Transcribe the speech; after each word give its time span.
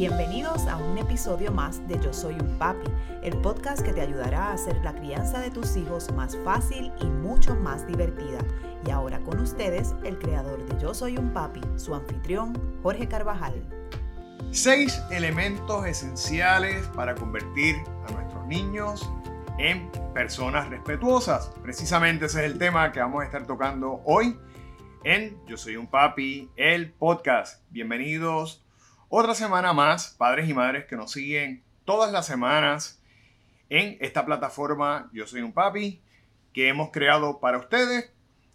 Bienvenidos 0.00 0.66
a 0.66 0.78
un 0.78 0.96
episodio 0.96 1.52
más 1.52 1.86
de 1.86 2.00
Yo 2.00 2.14
Soy 2.14 2.32
un 2.32 2.56
Papi, 2.56 2.90
el 3.22 3.36
podcast 3.42 3.84
que 3.84 3.92
te 3.92 4.00
ayudará 4.00 4.46
a 4.46 4.52
hacer 4.54 4.76
la 4.76 4.94
crianza 4.94 5.40
de 5.40 5.50
tus 5.50 5.76
hijos 5.76 6.10
más 6.14 6.38
fácil 6.42 6.90
y 7.02 7.04
mucho 7.04 7.54
más 7.54 7.86
divertida. 7.86 8.38
Y 8.86 8.92
ahora 8.92 9.20
con 9.20 9.38
ustedes, 9.40 9.94
el 10.02 10.18
creador 10.18 10.64
de 10.64 10.80
Yo 10.80 10.94
Soy 10.94 11.18
un 11.18 11.34
Papi, 11.34 11.60
su 11.76 11.94
anfitrión, 11.94 12.58
Jorge 12.82 13.08
Carvajal. 13.08 13.62
Seis 14.52 14.98
elementos 15.10 15.84
esenciales 15.84 16.86
para 16.96 17.14
convertir 17.14 17.76
a 18.08 18.12
nuestros 18.12 18.46
niños 18.46 19.06
en 19.58 19.92
personas 20.14 20.70
respetuosas. 20.70 21.52
Precisamente 21.62 22.24
ese 22.24 22.46
es 22.46 22.50
el 22.50 22.58
tema 22.58 22.90
que 22.90 23.00
vamos 23.00 23.20
a 23.20 23.26
estar 23.26 23.46
tocando 23.46 24.00
hoy 24.06 24.34
en 25.04 25.38
Yo 25.44 25.58
Soy 25.58 25.76
un 25.76 25.88
Papi, 25.88 26.50
el 26.56 26.90
podcast. 26.90 27.62
Bienvenidos 27.68 28.64
otra 29.12 29.34
semana 29.34 29.72
más, 29.72 30.14
padres 30.16 30.48
y 30.48 30.54
madres 30.54 30.84
que 30.84 30.94
nos 30.94 31.10
siguen 31.10 31.64
todas 31.84 32.12
las 32.12 32.26
semanas 32.26 33.02
en 33.68 33.98
esta 34.00 34.24
plataforma 34.24 35.10
Yo 35.12 35.26
Soy 35.26 35.42
un 35.42 35.52
Papi, 35.52 36.00
que 36.52 36.68
hemos 36.68 36.90
creado 36.92 37.40
para 37.40 37.58
ustedes 37.58 38.12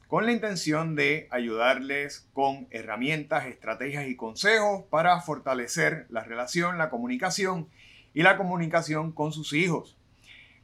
con 0.07 0.25
la 0.25 0.31
intención 0.31 0.95
de 0.95 1.27
ayudarles 1.29 2.29
con 2.31 2.67
herramientas, 2.71 3.47
estrategias 3.47 4.07
y 4.07 4.15
consejos 4.15 4.85
para 4.89 5.19
fortalecer 5.19 6.05
la 6.09 6.23
relación, 6.23 6.77
la 6.77 6.89
comunicación 6.89 7.67
y 8.13 8.23
la 8.23 8.37
comunicación 8.37 9.11
con 9.11 9.33
sus 9.33 9.51
hijos. 9.51 9.97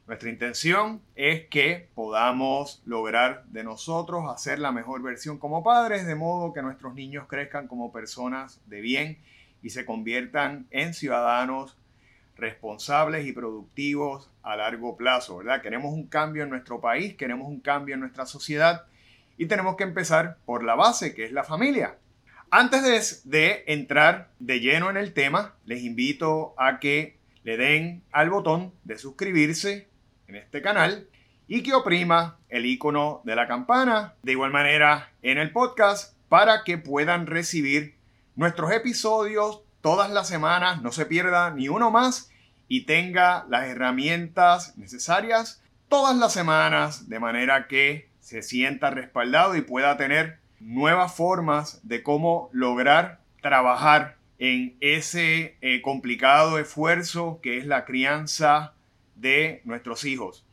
Nuestra 0.06 0.30
intención 0.30 1.02
es 1.16 1.48
que 1.48 1.90
podamos 1.94 2.82
lograr 2.86 3.44
de 3.48 3.62
nosotros 3.62 4.24
hacer 4.32 4.58
la 4.58 4.72
mejor 4.72 5.02
versión 5.02 5.36
como 5.36 5.62
padres, 5.62 6.06
de 6.06 6.14
modo 6.14 6.54
que 6.54 6.62
nuestros 6.62 6.94
niños 6.94 7.26
crezcan 7.28 7.68
como 7.68 7.92
personas 7.92 8.58
de 8.66 8.80
bien 8.80 9.18
y 9.62 9.70
se 9.70 9.84
conviertan 9.84 10.66
en 10.70 10.94
ciudadanos 10.94 11.76
responsables 12.36 13.26
y 13.26 13.32
productivos 13.32 14.30
a 14.42 14.56
largo 14.56 14.96
plazo, 14.96 15.38
¿verdad? 15.38 15.62
Queremos 15.62 15.92
un 15.92 16.08
cambio 16.08 16.42
en 16.42 16.50
nuestro 16.50 16.80
país, 16.80 17.14
queremos 17.14 17.48
un 17.48 17.60
cambio 17.60 17.94
en 17.94 18.00
nuestra 18.00 18.26
sociedad 18.26 18.86
y 19.38 19.46
tenemos 19.46 19.76
que 19.76 19.84
empezar 19.84 20.38
por 20.44 20.64
la 20.64 20.74
base, 20.74 21.14
que 21.14 21.24
es 21.24 21.32
la 21.32 21.44
familia. 21.44 21.96
Antes 22.50 23.22
de, 23.24 23.38
de 23.38 23.64
entrar 23.66 24.30
de 24.38 24.60
lleno 24.60 24.90
en 24.90 24.96
el 24.96 25.14
tema, 25.14 25.54
les 25.64 25.82
invito 25.82 26.54
a 26.58 26.80
que 26.80 27.16
le 27.44 27.56
den 27.56 28.02
al 28.12 28.30
botón 28.30 28.72
de 28.84 28.98
suscribirse 28.98 29.88
en 30.28 30.36
este 30.36 30.62
canal 30.62 31.08
y 31.48 31.62
que 31.62 31.74
oprima 31.74 32.38
el 32.48 32.66
icono 32.66 33.20
de 33.24 33.36
la 33.36 33.46
campana, 33.48 34.14
de 34.22 34.32
igual 34.32 34.50
manera 34.50 35.12
en 35.22 35.38
el 35.38 35.52
podcast, 35.52 36.16
para 36.28 36.64
que 36.64 36.78
puedan 36.78 37.26
recibir 37.26 37.94
nuestros 38.36 38.72
episodios 38.72 39.62
todas 39.80 40.10
las 40.10 40.28
semanas, 40.28 40.82
no 40.82 40.92
se 40.92 41.06
pierda 41.06 41.50
ni 41.50 41.68
uno 41.68 41.90
más 41.90 42.30
y 42.68 42.84
tenga 42.86 43.44
las 43.48 43.66
herramientas 43.66 44.76
necesarias 44.78 45.62
todas 45.88 46.16
las 46.16 46.32
semanas 46.32 47.08
de 47.08 47.20
manera 47.20 47.66
que 47.66 48.08
se 48.20 48.42
sienta 48.42 48.90
respaldado 48.90 49.56
y 49.56 49.62
pueda 49.62 49.96
tener 49.96 50.38
nuevas 50.60 51.14
formas 51.14 51.80
de 51.82 52.02
cómo 52.02 52.48
lograr 52.52 53.20
trabajar 53.42 54.16
en 54.38 54.76
ese 54.80 55.56
eh, 55.60 55.82
complicado 55.82 56.58
esfuerzo 56.58 57.40
que 57.42 57.58
es 57.58 57.66
la 57.66 57.84
crianza 57.84 58.72
de 59.16 59.60
nuestros 59.64 60.04
hijos. 60.04 60.44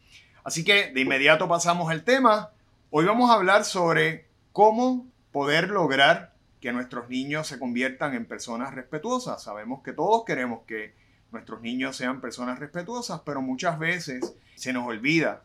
Así 0.44 0.64
que 0.64 0.92
de 0.92 1.02
inmediato 1.02 1.48
pasamos 1.48 1.90
al 1.90 2.04
tema. 2.04 2.50
Hoy 2.90 3.06
vamos 3.06 3.30
a 3.30 3.36
hablar 3.36 3.64
sobre 3.64 4.26
cómo 4.52 5.08
poder 5.32 5.70
lograr 5.70 6.29
que 6.60 6.74
nuestros 6.74 7.10
niños 7.10 7.48
se 7.48 7.60
conviertan 7.60 8.14
en 8.14 8.26
personas 8.26 8.74
respetuosas. 8.74 9.44
Sabemos 9.44 9.82
que 9.84 9.94
todos 9.94 10.26
queremos 10.26 10.62
que 10.68 10.94
nuestros 11.32 11.62
niños 11.62 11.96
sean 11.96 12.22
personas 12.22 12.60
respetuosas, 12.60 13.22
pero 13.26 13.42
muchas 13.42 13.80
veces 13.80 14.36
se 14.56 14.74
nos 14.74 14.86
olvida 14.88 15.44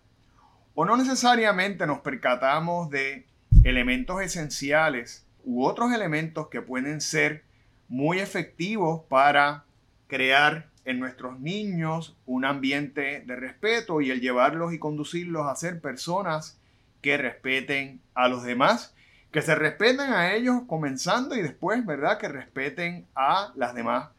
o 0.75 0.85
no 0.85 0.97
necesariamente 0.97 1.87
nos 1.87 2.01
percatamos 2.01 2.91
de 2.91 3.27
elementos 3.63 4.21
esenciales 4.21 5.25
u 5.45 5.65
otros 5.65 5.93
elementos 5.93 6.49
que 6.49 6.63
pueden 6.63 7.01
ser 7.01 7.45
muy 7.89 8.19
efectivos 8.19 9.03
para 9.09 9.65
crear 10.09 10.71
en 10.85 10.99
nuestros 10.99 11.39
niños 11.39 12.17
un 12.27 12.45
ambiente 12.45 13.23
de 13.25 13.37
respeto 13.37 14.01
y 14.01 14.11
el 14.11 14.21
llevarlos 14.21 14.73
y 14.73 14.79
conducirlos 14.79 15.47
a 15.47 15.57
ser 15.57 15.81
personas 15.81 16.59
que 17.01 17.17
respeten 17.17 18.01
a 18.15 18.29
los 18.29 18.43
demás 18.43 18.94
que 19.35 19.43
se 19.43 19.57
respeten 19.57 20.13
a 20.13 20.33
ellos 20.33 20.63
comenzando 20.69 21.35
y 21.35 21.43
después, 21.43 21.85
¿verdad? 21.85 22.19
Que 22.19 22.29
respeten 22.29 23.09
a 23.17 23.53
las 23.57 23.75
demás 23.75 24.11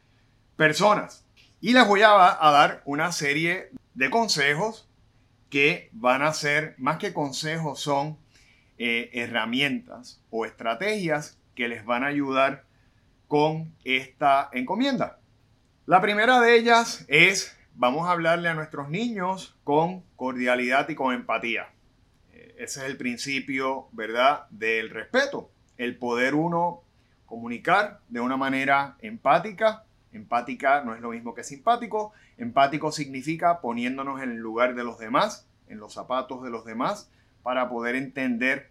personas. 0.57 1.25
Y 1.61 1.71
les 1.71 1.87
voy 1.87 2.01
a, 2.01 2.09
dar 2.09 2.81
una 2.83 3.13
serie 3.13 3.69
de 3.93 4.09
consejos 4.09 4.89
que 5.49 5.89
van 5.93 6.21
a 6.21 6.33
ser, 6.33 6.75
más 6.79 6.97
que 6.97 7.13
consejos, 7.13 7.79
son 7.79 8.17
eh, 8.77 9.09
herramientas 9.13 10.21
o 10.31 10.45
estrategias 10.45 11.39
que 11.55 11.69
les 11.69 11.85
van 11.85 12.03
a 12.03 12.07
ayudar 12.07 12.65
con 13.29 13.73
esta 13.85 14.49
encomienda. 14.51 15.19
La 15.85 16.01
primera 16.01 16.41
de 16.41 16.57
ellas 16.57 17.05
es, 17.07 17.57
vamos 17.73 18.05
a 18.05 18.11
hablarle 18.11 18.49
a 18.49 18.53
nuestros 18.53 18.89
niños 18.89 19.55
con 19.63 20.03
cordialidad 20.17 20.89
y 20.89 20.95
con 20.95 21.15
empatía 21.15 21.69
ese 22.57 22.81
es 22.81 22.85
el 22.85 22.97
principio, 22.97 23.87
¿verdad?, 23.91 24.47
del 24.49 24.89
respeto. 24.89 25.49
El 25.77 25.97
poder 25.97 26.35
uno 26.35 26.81
comunicar 27.25 27.99
de 28.09 28.19
una 28.19 28.37
manera 28.37 28.95
empática. 29.01 29.83
Empática 30.13 30.81
no 30.83 30.95
es 30.95 31.01
lo 31.01 31.09
mismo 31.09 31.33
que 31.33 31.43
simpático. 31.43 32.13
Empático 32.37 32.91
significa 32.91 33.59
poniéndonos 33.61 34.21
en 34.21 34.31
el 34.31 34.37
lugar 34.37 34.75
de 34.75 34.83
los 34.83 34.99
demás, 34.99 35.47
en 35.67 35.79
los 35.79 35.93
zapatos 35.93 36.43
de 36.43 36.49
los 36.49 36.65
demás, 36.65 37.09
para 37.43 37.69
poder 37.69 37.95
entender 37.95 38.69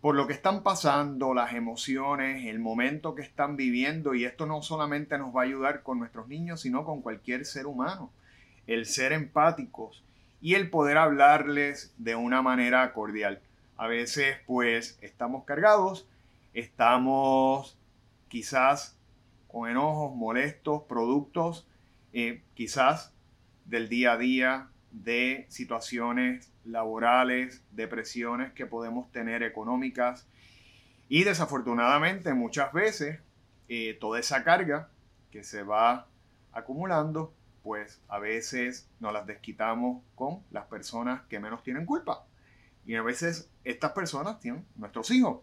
por 0.00 0.14
lo 0.16 0.26
que 0.26 0.34
están 0.34 0.62
pasando, 0.62 1.32
las 1.32 1.54
emociones, 1.54 2.46
el 2.46 2.58
momento 2.58 3.14
que 3.14 3.22
están 3.22 3.56
viviendo. 3.56 4.14
Y 4.14 4.24
esto 4.24 4.44
no 4.44 4.60
solamente 4.60 5.16
nos 5.18 5.34
va 5.34 5.42
a 5.42 5.44
ayudar 5.44 5.82
con 5.82 5.98
nuestros 5.98 6.28
niños, 6.28 6.60
sino 6.60 6.84
con 6.84 7.00
cualquier 7.00 7.46
ser 7.46 7.66
humano. 7.66 8.10
El 8.66 8.86
ser 8.86 9.12
empáticos 9.12 10.04
y 10.44 10.56
el 10.56 10.68
poder 10.68 10.98
hablarles 10.98 11.94
de 11.96 12.16
una 12.16 12.42
manera 12.42 12.92
cordial. 12.92 13.40
A 13.78 13.86
veces 13.86 14.36
pues 14.46 14.98
estamos 15.00 15.44
cargados, 15.44 16.06
estamos 16.52 17.78
quizás 18.28 18.94
con 19.48 19.70
enojos, 19.70 20.14
molestos, 20.14 20.82
productos 20.82 21.66
eh, 22.12 22.42
quizás 22.52 23.14
del 23.64 23.88
día 23.88 24.12
a 24.12 24.16
día, 24.18 24.68
de 24.90 25.46
situaciones 25.48 26.52
laborales, 26.66 27.64
depresiones 27.70 28.52
que 28.52 28.66
podemos 28.66 29.10
tener 29.12 29.42
económicas 29.42 30.26
y 31.08 31.24
desafortunadamente 31.24 32.34
muchas 32.34 32.70
veces 32.74 33.18
eh, 33.70 33.96
toda 33.98 34.20
esa 34.20 34.44
carga 34.44 34.90
que 35.30 35.42
se 35.42 35.62
va 35.62 36.06
acumulando 36.52 37.32
pues 37.64 38.02
a 38.08 38.18
veces 38.18 38.86
nos 39.00 39.14
las 39.14 39.26
desquitamos 39.26 40.02
con 40.14 40.42
las 40.50 40.66
personas 40.66 41.22
que 41.30 41.40
menos 41.40 41.62
tienen 41.62 41.86
culpa. 41.86 42.26
Y 42.84 42.94
a 42.94 43.02
veces 43.02 43.50
estas 43.64 43.92
personas 43.92 44.38
tienen 44.38 44.66
nuestros 44.76 45.10
hijos. 45.10 45.40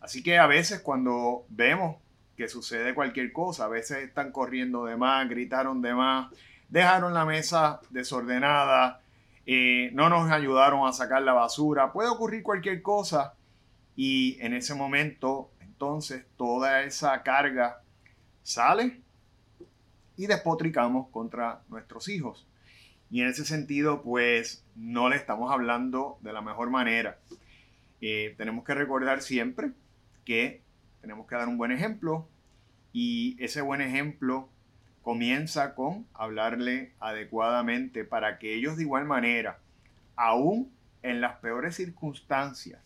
Así 0.00 0.22
que 0.22 0.38
a 0.38 0.46
veces 0.46 0.80
cuando 0.80 1.44
vemos 1.50 1.98
que 2.38 2.48
sucede 2.48 2.94
cualquier 2.94 3.32
cosa, 3.32 3.66
a 3.66 3.68
veces 3.68 3.98
están 3.98 4.32
corriendo 4.32 4.86
de 4.86 4.96
más, 4.96 5.28
gritaron 5.28 5.82
de 5.82 5.92
más, 5.92 6.32
dejaron 6.70 7.12
la 7.12 7.26
mesa 7.26 7.80
desordenada, 7.90 9.02
eh, 9.44 9.90
no 9.92 10.08
nos 10.08 10.30
ayudaron 10.30 10.88
a 10.88 10.92
sacar 10.94 11.20
la 11.20 11.34
basura, 11.34 11.92
puede 11.92 12.08
ocurrir 12.08 12.42
cualquier 12.42 12.80
cosa 12.80 13.34
y 13.94 14.38
en 14.40 14.54
ese 14.54 14.74
momento 14.74 15.50
entonces 15.60 16.24
toda 16.38 16.82
esa 16.84 17.22
carga 17.22 17.82
sale 18.42 19.02
y 20.18 20.26
despotricamos 20.26 21.08
contra 21.08 21.62
nuestros 21.70 22.08
hijos. 22.08 22.46
Y 23.10 23.22
en 23.22 23.28
ese 23.28 23.46
sentido, 23.46 24.02
pues 24.02 24.64
no 24.76 25.08
le 25.08 25.16
estamos 25.16 25.50
hablando 25.50 26.18
de 26.20 26.34
la 26.34 26.42
mejor 26.42 26.68
manera. 26.68 27.18
Eh, 28.02 28.34
tenemos 28.36 28.64
que 28.64 28.74
recordar 28.74 29.22
siempre 29.22 29.70
que 30.26 30.60
tenemos 31.00 31.26
que 31.26 31.36
dar 31.36 31.48
un 31.48 31.56
buen 31.56 31.72
ejemplo 31.72 32.28
y 32.92 33.36
ese 33.42 33.62
buen 33.62 33.80
ejemplo 33.80 34.48
comienza 35.02 35.74
con 35.74 36.06
hablarle 36.12 36.92
adecuadamente 37.00 38.04
para 38.04 38.38
que 38.38 38.54
ellos 38.54 38.76
de 38.76 38.82
igual 38.82 39.06
manera, 39.06 39.58
aún 40.16 40.70
en 41.02 41.20
las 41.20 41.36
peores 41.36 41.76
circunstancias 41.76 42.80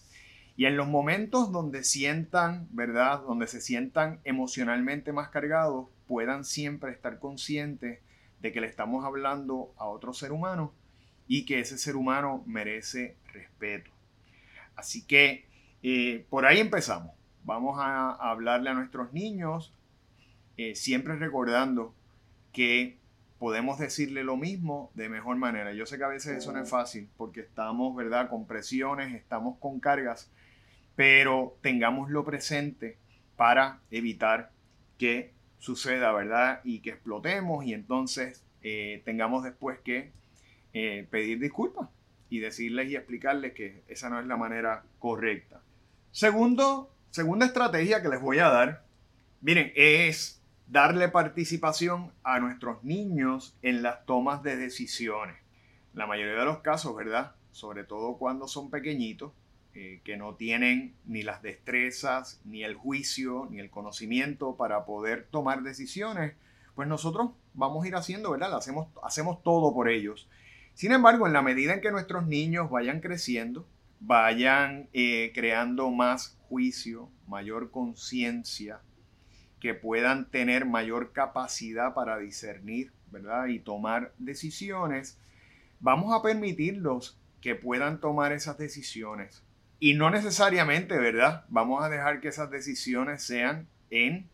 y 0.56 0.66
en 0.66 0.76
los 0.76 0.86
momentos 0.86 1.50
donde 1.50 1.82
sientan, 1.82 2.68
¿verdad? 2.70 3.22
Donde 3.22 3.46
se 3.46 3.60
sientan 3.60 4.20
emocionalmente 4.24 5.12
más 5.12 5.30
cargados, 5.30 5.88
puedan 6.12 6.44
siempre 6.44 6.92
estar 6.92 7.18
conscientes 7.18 8.00
de 8.42 8.52
que 8.52 8.60
le 8.60 8.66
estamos 8.66 9.02
hablando 9.02 9.72
a 9.78 9.86
otro 9.86 10.12
ser 10.12 10.30
humano 10.30 10.74
y 11.26 11.46
que 11.46 11.58
ese 11.58 11.78
ser 11.78 11.96
humano 11.96 12.42
merece 12.44 13.16
respeto. 13.32 13.90
Así 14.76 15.06
que 15.06 15.46
eh, 15.82 16.26
por 16.28 16.44
ahí 16.44 16.58
empezamos. 16.60 17.12
Vamos 17.44 17.78
a 17.80 18.10
hablarle 18.10 18.68
a 18.68 18.74
nuestros 18.74 19.14
niños, 19.14 19.72
eh, 20.58 20.74
siempre 20.74 21.16
recordando 21.16 21.94
que 22.52 22.98
podemos 23.38 23.78
decirle 23.78 24.22
lo 24.22 24.36
mismo 24.36 24.90
de 24.92 25.08
mejor 25.08 25.36
manera. 25.36 25.72
Yo 25.72 25.86
sé 25.86 25.96
que 25.96 26.04
a 26.04 26.08
veces 26.08 26.36
eso 26.36 26.52
no 26.52 26.60
es 26.60 26.68
fácil 26.68 27.08
porque 27.16 27.40
estamos, 27.40 27.96
¿verdad?, 27.96 28.28
con 28.28 28.46
presiones, 28.46 29.14
estamos 29.14 29.56
con 29.60 29.80
cargas, 29.80 30.30
pero 30.94 31.56
tengámoslo 31.62 32.22
presente 32.22 32.98
para 33.34 33.80
evitar 33.90 34.50
que 34.98 35.32
suceda, 35.62 36.10
¿verdad? 36.10 36.60
Y 36.64 36.80
que 36.80 36.90
explotemos 36.90 37.64
y 37.64 37.72
entonces 37.72 38.42
eh, 38.62 39.00
tengamos 39.04 39.44
después 39.44 39.78
que 39.78 40.10
eh, 40.72 41.06
pedir 41.08 41.38
disculpas 41.38 41.88
y 42.28 42.40
decirles 42.40 42.90
y 42.90 42.96
explicarles 42.96 43.52
que 43.52 43.84
esa 43.86 44.10
no 44.10 44.18
es 44.18 44.26
la 44.26 44.36
manera 44.36 44.82
correcta. 44.98 45.60
Segundo, 46.10 46.92
segunda 47.10 47.46
estrategia 47.46 48.02
que 48.02 48.08
les 48.08 48.20
voy 48.20 48.40
a 48.40 48.48
dar, 48.48 48.82
miren, 49.40 49.72
es 49.76 50.42
darle 50.66 51.08
participación 51.08 52.10
a 52.24 52.40
nuestros 52.40 52.82
niños 52.82 53.54
en 53.62 53.82
las 53.82 54.04
tomas 54.04 54.42
de 54.42 54.56
decisiones. 54.56 55.36
La 55.94 56.08
mayoría 56.08 56.40
de 56.40 56.44
los 56.44 56.58
casos, 56.58 56.96
¿verdad? 56.96 57.36
Sobre 57.52 57.84
todo 57.84 58.16
cuando 58.16 58.48
son 58.48 58.68
pequeñitos, 58.68 59.30
eh, 59.74 60.00
que 60.04 60.16
no 60.16 60.34
tienen 60.34 60.94
ni 61.06 61.22
las 61.22 61.42
destrezas, 61.42 62.40
ni 62.44 62.62
el 62.62 62.74
juicio, 62.74 63.48
ni 63.50 63.58
el 63.58 63.70
conocimiento 63.70 64.56
para 64.56 64.84
poder 64.84 65.26
tomar 65.30 65.62
decisiones, 65.62 66.34
pues 66.74 66.88
nosotros 66.88 67.30
vamos 67.54 67.84
a 67.84 67.88
ir 67.88 67.96
haciendo, 67.96 68.30
¿verdad? 68.30 68.54
Hacemos, 68.54 68.88
hacemos 69.02 69.42
todo 69.42 69.72
por 69.72 69.88
ellos. 69.88 70.28
Sin 70.74 70.92
embargo, 70.92 71.26
en 71.26 71.32
la 71.32 71.42
medida 71.42 71.74
en 71.74 71.80
que 71.80 71.90
nuestros 71.90 72.26
niños 72.26 72.70
vayan 72.70 73.00
creciendo, 73.00 73.66
vayan 74.00 74.88
eh, 74.92 75.32
creando 75.34 75.90
más 75.90 76.36
juicio, 76.48 77.08
mayor 77.26 77.70
conciencia, 77.70 78.80
que 79.60 79.74
puedan 79.74 80.28
tener 80.30 80.66
mayor 80.66 81.12
capacidad 81.12 81.94
para 81.94 82.18
discernir, 82.18 82.92
¿verdad? 83.10 83.46
Y 83.46 83.60
tomar 83.60 84.12
decisiones, 84.18 85.18
vamos 85.80 86.12
a 86.12 86.22
permitirlos 86.22 87.18
que 87.40 87.54
puedan 87.54 88.00
tomar 88.00 88.32
esas 88.32 88.58
decisiones. 88.58 89.42
Y 89.82 89.94
no 89.94 90.10
necesariamente, 90.10 90.96
¿verdad? 90.96 91.44
Vamos 91.48 91.82
a 91.82 91.88
dejar 91.88 92.20
que 92.20 92.28
esas 92.28 92.52
decisiones 92.52 93.24
sean 93.24 93.66
en 93.90 94.28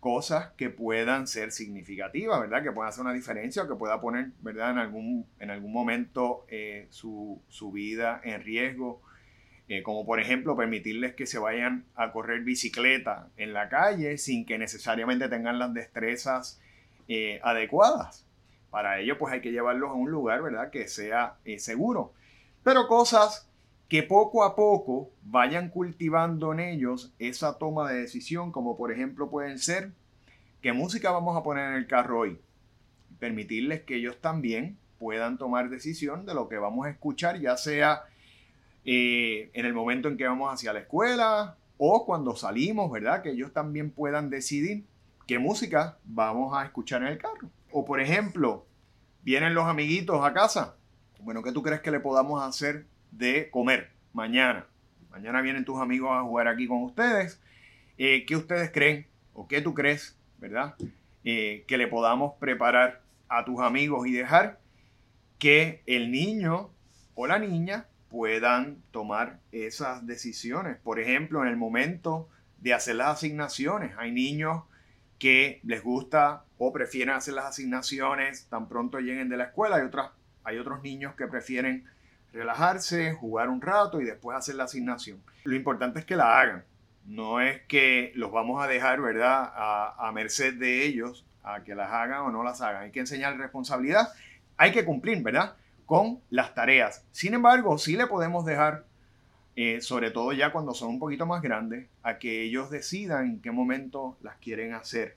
cosas 0.00 0.48
que 0.56 0.68
puedan 0.68 1.28
ser 1.28 1.52
significativas, 1.52 2.40
¿verdad? 2.40 2.64
Que 2.64 2.72
puedan 2.72 2.88
hacer 2.88 3.02
una 3.02 3.12
diferencia 3.12 3.62
o 3.62 3.68
que 3.68 3.76
pueda 3.76 4.00
poner, 4.00 4.32
¿verdad? 4.40 4.72
En 4.72 4.78
algún, 4.78 5.26
en 5.38 5.52
algún 5.52 5.72
momento 5.72 6.44
eh, 6.48 6.88
su, 6.90 7.40
su 7.48 7.70
vida 7.70 8.20
en 8.24 8.42
riesgo 8.42 9.00
eh, 9.68 9.84
como 9.84 10.04
por 10.04 10.18
ejemplo 10.18 10.56
permitirles 10.56 11.14
que 11.14 11.26
se 11.26 11.38
vayan 11.38 11.86
a 11.94 12.10
correr 12.10 12.40
bicicleta 12.40 13.28
en 13.36 13.52
la 13.52 13.68
calle 13.68 14.18
sin 14.18 14.44
que 14.44 14.58
necesariamente 14.58 15.28
tengan 15.28 15.60
las 15.60 15.72
destrezas 15.72 16.60
eh, 17.06 17.38
adecuadas. 17.44 18.26
Para 18.70 18.98
ello 18.98 19.18
pues 19.18 19.32
hay 19.32 19.40
que 19.40 19.52
llevarlos 19.52 19.90
a 19.90 19.94
un 19.94 20.10
lugar, 20.10 20.42
¿verdad? 20.42 20.70
Que 20.70 20.88
sea 20.88 21.36
eh, 21.44 21.60
seguro. 21.60 22.12
Pero 22.64 22.88
cosas 22.88 23.48
que 23.88 24.02
poco 24.02 24.44
a 24.44 24.56
poco 24.56 25.10
vayan 25.22 25.68
cultivando 25.68 26.52
en 26.52 26.60
ellos 26.60 27.12
esa 27.18 27.58
toma 27.58 27.90
de 27.90 28.00
decisión, 28.00 28.50
como 28.50 28.76
por 28.76 28.92
ejemplo 28.92 29.30
pueden 29.30 29.58
ser, 29.58 29.92
¿qué 30.62 30.72
música 30.72 31.10
vamos 31.10 31.36
a 31.36 31.42
poner 31.42 31.70
en 31.70 31.76
el 31.76 31.86
carro 31.86 32.20
hoy? 32.20 32.40
Permitirles 33.18 33.82
que 33.82 33.96
ellos 33.96 34.20
también 34.20 34.78
puedan 34.98 35.38
tomar 35.38 35.68
decisión 35.68 36.24
de 36.24 36.34
lo 36.34 36.48
que 36.48 36.58
vamos 36.58 36.86
a 36.86 36.90
escuchar, 36.90 37.38
ya 37.40 37.56
sea 37.56 38.04
eh, 38.84 39.50
en 39.52 39.66
el 39.66 39.74
momento 39.74 40.08
en 40.08 40.16
que 40.16 40.26
vamos 40.26 40.52
hacia 40.52 40.72
la 40.72 40.80
escuela 40.80 41.56
o 41.76 42.06
cuando 42.06 42.36
salimos, 42.36 42.90
¿verdad? 42.90 43.22
Que 43.22 43.30
ellos 43.30 43.52
también 43.52 43.90
puedan 43.90 44.30
decidir 44.30 44.84
qué 45.26 45.38
música 45.38 45.98
vamos 46.04 46.56
a 46.56 46.64
escuchar 46.64 47.02
en 47.02 47.08
el 47.08 47.18
carro. 47.18 47.50
O 47.70 47.84
por 47.84 48.00
ejemplo, 48.00 48.66
vienen 49.22 49.54
los 49.54 49.66
amiguitos 49.66 50.24
a 50.24 50.32
casa. 50.32 50.76
Bueno, 51.20 51.42
¿qué 51.42 51.52
tú 51.52 51.62
crees 51.62 51.80
que 51.80 51.90
le 51.90 52.00
podamos 52.00 52.42
hacer 52.42 52.86
de 53.18 53.50
comer 53.50 53.90
mañana? 54.12 54.66
Mañana 55.10 55.40
vienen 55.40 55.64
tus 55.64 55.80
amigos 55.80 56.10
a 56.12 56.22
jugar 56.22 56.48
aquí 56.48 56.66
con 56.66 56.82
ustedes. 56.82 57.40
Eh, 57.98 58.24
¿Qué 58.26 58.36
ustedes 58.36 58.70
creen 58.72 59.06
o 59.32 59.46
qué 59.46 59.60
tú 59.60 59.74
crees, 59.74 60.18
verdad? 60.38 60.74
Eh, 61.22 61.64
que 61.68 61.78
le 61.78 61.86
podamos 61.86 62.34
preparar 62.38 63.02
a 63.28 63.44
tus 63.44 63.60
amigos 63.60 64.06
y 64.06 64.12
dejar 64.12 64.60
que 65.38 65.82
el 65.86 66.10
niño 66.10 66.70
o 67.14 67.26
la 67.26 67.38
niña 67.38 67.86
puedan 68.08 68.82
tomar 68.90 69.40
esas 69.52 70.06
decisiones. 70.06 70.76
Por 70.78 71.00
ejemplo, 71.00 71.42
en 71.42 71.48
el 71.48 71.56
momento 71.56 72.28
de 72.58 72.74
hacer 72.74 72.96
las 72.96 73.08
asignaciones, 73.08 73.92
hay 73.98 74.12
niños 74.12 74.62
que 75.18 75.60
les 75.62 75.82
gusta 75.82 76.44
o 76.58 76.72
prefieren 76.72 77.14
hacer 77.14 77.34
las 77.34 77.46
asignaciones 77.46 78.46
tan 78.46 78.68
pronto 78.68 78.98
lleguen 78.98 79.28
de 79.28 79.36
la 79.36 79.44
escuela. 79.44 79.76
Hay, 79.76 79.82
otras, 79.82 80.10
hay 80.42 80.58
otros 80.58 80.82
niños 80.82 81.14
que 81.14 81.26
prefieren 81.26 81.84
relajarse, 82.34 83.14
jugar 83.14 83.48
un 83.48 83.62
rato 83.62 84.00
y 84.00 84.04
después 84.04 84.36
hacer 84.36 84.56
la 84.56 84.64
asignación. 84.64 85.22
Lo 85.44 85.56
importante 85.56 86.00
es 86.00 86.04
que 86.04 86.16
la 86.16 86.38
hagan. 86.38 86.64
No 87.06 87.40
es 87.40 87.62
que 87.62 88.12
los 88.14 88.30
vamos 88.30 88.62
a 88.62 88.66
dejar, 88.66 89.00
¿verdad?, 89.00 89.50
a, 89.54 90.10
merced 90.12 90.54
de 90.54 90.84
ellos, 90.84 91.24
a 91.42 91.64
que 91.64 91.74
las 91.74 91.90
hagan 91.90 92.20
o 92.20 92.30
no 92.30 92.42
las 92.42 92.60
hagan. 92.60 92.82
Hay 92.82 92.90
que 92.90 93.00
enseñar 93.00 93.38
responsabilidad. 93.38 94.08
Hay 94.56 94.72
que 94.72 94.84
cumplir, 94.84 95.22
¿verdad? 95.22 95.56
con 95.86 96.20
las 96.30 96.54
tareas. 96.54 97.04
Sin 97.12 97.34
embargo, 97.34 97.78
sí 97.78 97.96
le 97.96 98.06
podemos 98.06 98.44
dejar, 98.44 98.84
eh, 99.56 99.80
sobre 99.80 100.10
todo 100.10 100.32
ya 100.32 100.52
cuando 100.52 100.74
son 100.74 100.90
un 100.90 100.98
poquito 100.98 101.26
más 101.26 101.42
grandes, 101.42 101.88
a 102.02 102.18
que 102.18 102.42
ellos 102.42 102.70
decidan 102.70 103.26
en 103.26 103.40
qué 103.40 103.50
momento 103.50 104.16
las 104.22 104.36
quieren 104.36 104.74
hacer. 104.74 105.16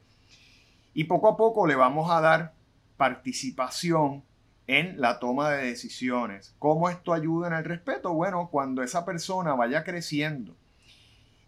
Y 0.93 1.05
poco 1.05 1.29
a 1.29 1.37
poco 1.37 1.67
le 1.67 1.75
vamos 1.75 2.09
a 2.11 2.21
dar 2.21 2.53
participación 2.97 4.23
en 4.67 4.99
la 4.99 5.19
toma 5.19 5.51
de 5.51 5.65
decisiones. 5.65 6.53
¿Cómo 6.59 6.89
esto 6.89 7.13
ayuda 7.13 7.47
en 7.47 7.53
el 7.53 7.63
respeto? 7.63 8.13
Bueno, 8.13 8.49
cuando 8.51 8.83
esa 8.83 9.05
persona 9.05 9.55
vaya 9.55 9.83
creciendo 9.83 10.55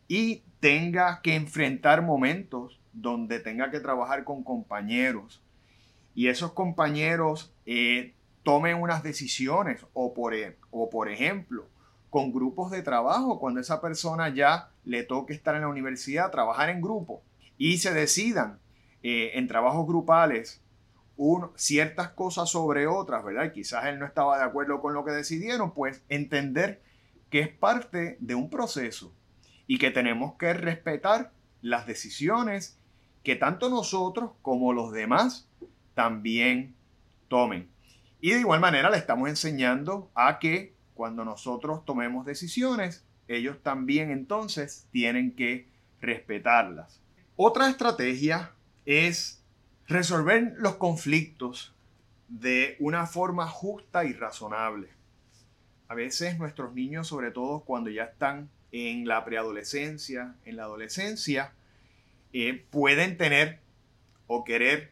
y 0.07 0.43
tenga 0.59 1.21
que 1.21 1.35
enfrentar 1.35 2.01
momentos 2.01 2.79
donde 2.93 3.39
tenga 3.39 3.69
que 3.69 3.79
trabajar 3.79 4.23
con 4.23 4.43
compañeros 4.43 5.43
y 6.15 6.27
esos 6.27 6.53
compañeros 6.53 7.53
eh, 7.65 8.13
tomen 8.43 8.81
unas 8.81 9.03
decisiones 9.03 9.85
o 9.93 10.13
por, 10.13 10.33
e, 10.33 10.57
o 10.71 10.89
por 10.89 11.09
ejemplo, 11.09 11.67
con 12.09 12.31
grupos 12.31 12.71
de 12.71 12.81
trabajo, 12.81 13.39
cuando 13.39 13.59
esa 13.59 13.79
persona 13.81 14.29
ya 14.29 14.71
le 14.83 15.03
toque 15.03 15.33
estar 15.33 15.55
en 15.55 15.61
la 15.61 15.67
universidad, 15.67 16.31
trabajar 16.31 16.69
en 16.69 16.81
grupo 16.81 17.21
y 17.57 17.77
se 17.77 17.93
decidan 17.93 18.59
eh, 19.03 19.31
en 19.35 19.47
trabajos 19.47 19.85
grupales 19.85 20.61
ciertas 21.55 22.09
cosas 22.09 22.49
sobre 22.49 22.87
otras, 22.87 23.23
¿verdad? 23.23 23.51
quizás 23.51 23.85
él 23.85 23.99
no 23.99 24.05
estaba 24.05 24.37
de 24.37 24.45
acuerdo 24.45 24.81
con 24.81 24.93
lo 24.93 25.03
que 25.03 25.11
decidieron, 25.11 25.73
pues 25.73 26.01
entender 26.07 26.81
que 27.29 27.41
es 27.41 27.49
parte 27.49 28.17
de 28.19 28.35
un 28.35 28.49
proceso 28.49 29.13
y 29.67 29.77
que 29.77 29.91
tenemos 29.91 30.35
que 30.35 30.53
respetar 30.53 31.31
las 31.61 31.85
decisiones 31.85 32.79
que 33.23 33.35
tanto 33.35 33.69
nosotros 33.69 34.31
como 34.41 34.71
los 34.71 34.93
demás 34.93 35.47
también 35.93 36.73
tomen. 37.27 37.69
Y 38.21 38.31
de 38.31 38.39
igual 38.39 38.61
manera 38.61 38.89
le 38.89 38.97
estamos 38.97 39.29
enseñando 39.29 40.09
a 40.15 40.39
que 40.39 40.73
cuando 40.93 41.25
nosotros 41.25 41.85
tomemos 41.85 42.25
decisiones, 42.25 43.05
ellos 43.27 43.57
también 43.61 44.09
entonces 44.09 44.87
tienen 44.91 45.35
que 45.35 45.67
respetarlas. 46.01 47.01
Otra 47.35 47.69
estrategia 47.69 48.51
es 48.85 49.38
resolver 49.89 50.53
los 50.57 50.75
conflictos 50.75 51.73
de 52.27 52.77
una 52.79 53.07
forma 53.07 53.47
justa 53.47 54.05
y 54.05 54.13
razonable. 54.13 54.87
A 55.87 55.95
veces 55.95 56.37
nuestros 56.37 56.75
niños, 56.75 57.07
sobre 57.07 57.31
todo 57.31 57.61
cuando 57.61 57.89
ya 57.89 58.03
están 58.03 58.49
en 58.71 59.07
la 59.07 59.25
preadolescencia, 59.25 60.35
en 60.45 60.57
la 60.57 60.63
adolescencia, 60.63 61.53
eh, 62.33 62.63
pueden 62.69 63.17
tener 63.17 63.59
o 64.27 64.43
querer 64.43 64.91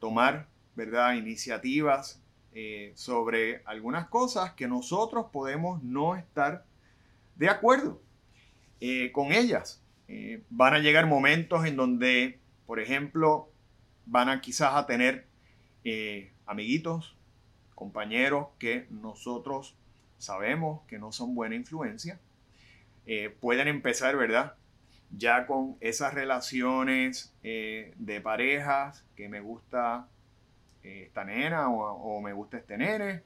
tomar 0.00 0.48
¿verdad? 0.74 1.14
iniciativas 1.14 2.20
eh, 2.52 2.90
sobre 2.96 3.62
algunas 3.66 4.08
cosas 4.08 4.54
que 4.54 4.66
nosotros 4.66 5.26
podemos 5.32 5.80
no 5.84 6.16
estar 6.16 6.64
de 7.36 7.48
acuerdo 7.48 8.02
eh, 8.80 9.12
con 9.12 9.32
ellas. 9.32 9.80
Van 10.48 10.72
a 10.72 10.78
llegar 10.78 11.06
momentos 11.06 11.66
en 11.66 11.76
donde, 11.76 12.38
por 12.66 12.80
ejemplo, 12.80 13.50
van 14.08 14.28
a 14.28 14.40
quizás 14.40 14.74
a 14.74 14.86
tener 14.86 15.26
amiguitos, 16.46 17.16
compañeros 17.74 18.48
que 18.58 18.86
nosotros 18.90 19.76
sabemos 20.18 20.82
que 20.86 20.98
no 20.98 21.12
son 21.12 21.34
buena 21.34 21.54
influencia. 21.54 22.18
pueden 23.40 23.68
empezar, 23.68 24.16
¿verdad? 24.16 24.54
Ya 25.10 25.46
con 25.46 25.76
esas 25.80 26.12
relaciones 26.12 27.34
de 27.42 28.20
parejas 28.22 29.04
que 29.16 29.28
me 29.28 29.40
gusta 29.40 30.08
esta 30.82 31.24
nena 31.24 31.68
o, 31.68 32.20
me 32.20 32.32
gusta 32.32 32.58
este 32.58 32.76
nene. 32.76 33.22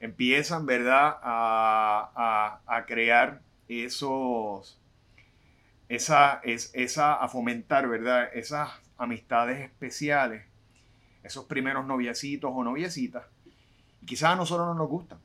Empiezan, 0.00 0.66
¿verdad?, 0.66 1.16
a, 1.22 2.84
crear 2.86 3.40
esos, 3.68 4.80
esa, 5.88 6.40
es, 6.42 6.70
esa, 6.74 7.14
a 7.14 7.28
fomentar, 7.28 7.88
¿verdad?, 7.88 8.28
esas 8.34 8.70
amistades 8.98 9.60
especiales 9.60 10.44
esos 11.22 11.44
primeros 11.44 11.86
noviecitos 11.86 12.50
o 12.52 12.64
noviecitas. 12.64 13.24
Y 14.00 14.06
quizás 14.06 14.30
a 14.30 14.36
nosotros 14.36 14.66
no 14.66 14.74
nos 14.74 14.88
gustan, 14.88 15.18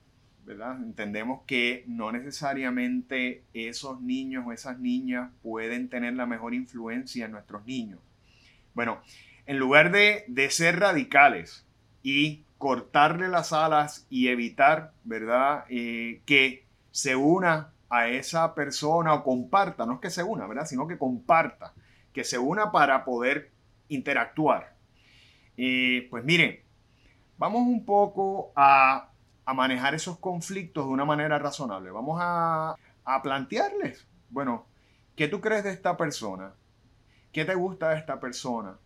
¿verdad? 0.45 0.77
Entendemos 0.77 1.41
que 1.45 1.83
no 1.87 2.11
necesariamente 2.11 3.43
esos 3.53 4.01
niños 4.01 4.45
o 4.45 4.51
esas 4.51 4.79
niñas 4.79 5.31
pueden 5.41 5.89
tener 5.89 6.13
la 6.13 6.25
mejor 6.25 6.53
influencia 6.53 7.25
en 7.25 7.31
nuestros 7.31 7.65
niños. 7.65 7.99
Bueno, 8.73 9.01
en 9.45 9.57
lugar 9.57 9.91
de, 9.91 10.25
de 10.27 10.49
ser 10.51 10.79
radicales 10.79 11.65
y 12.03 12.43
cortarle 12.57 13.27
las 13.27 13.53
alas 13.53 14.05
y 14.09 14.27
evitar, 14.27 14.93
¿verdad? 15.03 15.65
Eh, 15.69 16.21
que 16.25 16.65
se 16.91 17.15
una 17.15 17.71
a 17.89 18.09
esa 18.09 18.53
persona 18.53 19.13
o 19.13 19.23
comparta, 19.23 19.85
no 19.85 19.95
es 19.95 19.99
que 19.99 20.09
se 20.09 20.23
una, 20.23 20.45
¿verdad? 20.47 20.65
Sino 20.65 20.87
que 20.87 20.97
comparta, 20.97 21.73
que 22.13 22.23
se 22.23 22.37
una 22.37 22.71
para 22.71 23.05
poder 23.05 23.51
interactuar. 23.89 24.75
Eh, 25.57 26.07
pues 26.09 26.23
miren, 26.23 26.59
vamos 27.37 27.61
un 27.61 27.85
poco 27.85 28.51
a, 28.55 29.11
manejar 29.55 29.95
esos 29.95 30.19
conflictos 30.19 30.85
de 30.85 30.91
una 30.91 31.05
manera 31.05 31.39
razonable. 31.39 31.89
Vamos 31.91 32.19
a, 32.21 32.75
a 33.05 33.21
plantearles, 33.21 34.05
bueno, 34.29 34.65
¿qué 35.15 35.29
tú 35.29 35.39
crees 35.39 35.63
de 35.63 35.71
esta 35.71 35.95
persona? 35.95 36.53
¿Qué 37.31 37.45
te 37.45 37.55
gusta 37.55 37.89
de 37.89 37.97
esta 37.97 38.19
persona? 38.19 38.77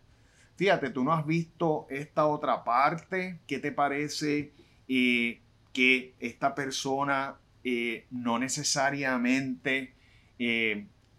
Fíjate, 0.56 0.92
tú 0.92 1.04
no 1.04 1.14
has 1.14 1.26
visto 1.26 1.88
esta 1.90 2.28
otra 2.28 2.64
parte. 2.64 3.40
¿Qué 3.48 3.58
te 3.58 3.72
parece 3.72 4.54
eh, 4.88 5.42
que 5.74 6.14
esta 6.20 6.54
persona 6.54 7.38
eh, 7.64 8.06
no 8.12 8.38
necesariamente 8.38 9.96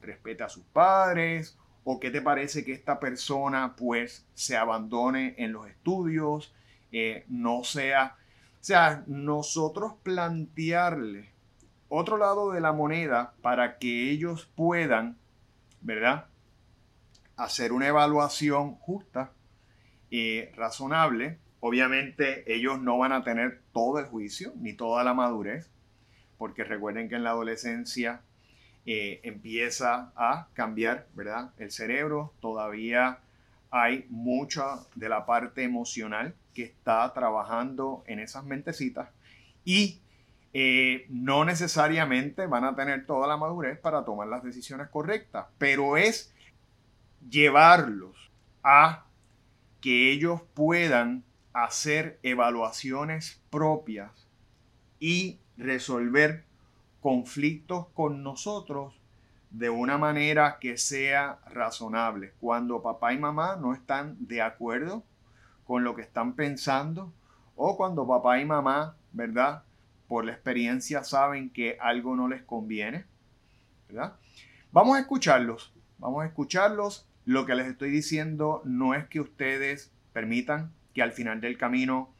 respeta 0.01 0.45
a 0.45 0.49
sus 0.49 0.65
padres? 0.65 1.59
¿O 1.85 1.99
qué 1.99 2.11
te 2.11 2.23
parece 2.23 2.65
que 2.65 2.73
esta 2.73 3.01
persona 3.01 3.75
pues 3.77 4.27
se 4.35 4.57
abandone 4.57 5.35
en 5.39 5.53
los 5.53 5.69
estudios? 5.69 6.55
no 7.29 7.65
sea... 7.65 8.17
O 8.61 8.65
sea, 8.65 9.03
nosotros 9.07 9.95
plantearle 10.03 11.31
otro 11.89 12.17
lado 12.17 12.53
de 12.53 12.61
la 12.61 12.73
moneda 12.73 13.35
para 13.43 13.79
que 13.79 14.11
ellos 14.11 14.49
puedan, 14.55 15.17
¿verdad? 15.81 16.27
hacer 17.37 17.73
una 17.73 17.89
evaluación 17.89 18.75
justa 18.77 19.33
y 20.11 20.45
razonable. 20.53 21.39
Obviamente 21.61 22.53
ellos 22.53 22.81
no 22.81 22.99
van 22.99 23.13
a 23.13 23.25
tener 23.25 23.63
todo 23.73 23.99
el 23.99 24.07
juicio 24.07 24.53
ni 24.57 24.75
toda 24.75 25.05
la 25.05 25.15
madurez, 25.15 25.71
porque 26.39 26.65
recuerden 26.65 27.09
que 27.09 27.17
en 27.17 27.25
la 27.25 27.31
adolescencia 27.31 28.23
eh, 28.85 29.21
empieza 29.23 30.13
a 30.17 30.49
cambiar, 30.55 31.07
¿verdad? 31.15 31.51
El 31.59 31.71
cerebro 31.71 32.33
todavía 32.41 33.19
hay 33.71 34.07
mucha 34.11 34.81
de 34.95 35.09
la 35.09 35.25
parte 35.25 35.63
emocional 35.63 36.35
que 36.53 36.65
está 36.65 37.13
trabajando 37.13 38.05
en 38.07 38.19
esas 38.19 38.45
mentecitas 38.45 39.09
y 39.65 40.01
eh, 40.53 41.07
no 41.09 41.45
necesariamente 41.45 42.47
van 42.47 42.65
a 42.65 42.77
tener 42.77 43.07
toda 43.07 43.27
la 43.27 43.39
madurez 43.39 43.79
para 43.79 44.05
tomar 44.05 44.29
las 44.29 44.43
decisiones 44.43 44.89
correctas, 44.89 45.47
pero 45.57 45.97
es 45.97 46.35
llevarlos 47.31 48.31
a 48.63 49.07
que 49.81 50.13
ellos 50.13 50.43
puedan 50.55 51.25
hacer 51.53 52.19
evaluaciones 52.23 53.41
propias 53.49 54.11
y 55.01 55.39
resolver 55.57 56.45
conflictos 57.03 57.89
con 57.89 58.23
nosotros 58.23 58.95
de 59.51 59.69
una 59.69 59.99
manera 59.99 60.57
que 60.59 60.79
sea 60.79 61.41
razonable. 61.51 62.33
Cuando 62.41 62.81
papá 62.81 63.13
y 63.13 63.19
mamá 63.19 63.57
no 63.57 63.75
están 63.75 64.17
de 64.21 64.41
acuerdo 64.41 65.03
con 65.67 65.85
lo 65.85 65.95
que 65.95 66.03
están 66.03 66.35
pensando 66.35 67.13
o 67.57 67.77
cuando 67.77 68.07
papá 68.07 68.41
y 68.41 68.47
mamá, 68.47 68.97
¿verdad? 69.13 69.65
Por 70.09 70.25
la 70.25 70.33
experiencia 70.33 71.05
saben 71.05 71.51
que 71.51 71.77
algo 71.81 72.17
no 72.17 72.29
les 72.29 72.43
conviene, 72.43 73.05
¿verdad? 73.89 74.17
Vamos 74.71 74.97
a 74.97 75.01
escucharlos, 75.01 75.75
vamos 75.99 76.23
a 76.23 76.27
escucharlos 76.27 77.07
lo 77.25 77.47
que 77.47 77.55
les 77.55 77.67
estoy 77.67 77.91
diciendo 77.91 78.63
no 78.65 78.95
es 78.95 79.07
que 79.07 79.21
ustedes 79.21 79.93
permitan 80.13 80.73
que 80.95 81.03
al 81.03 81.13
final 81.13 81.41
del 81.41 81.57
camino 81.57 82.12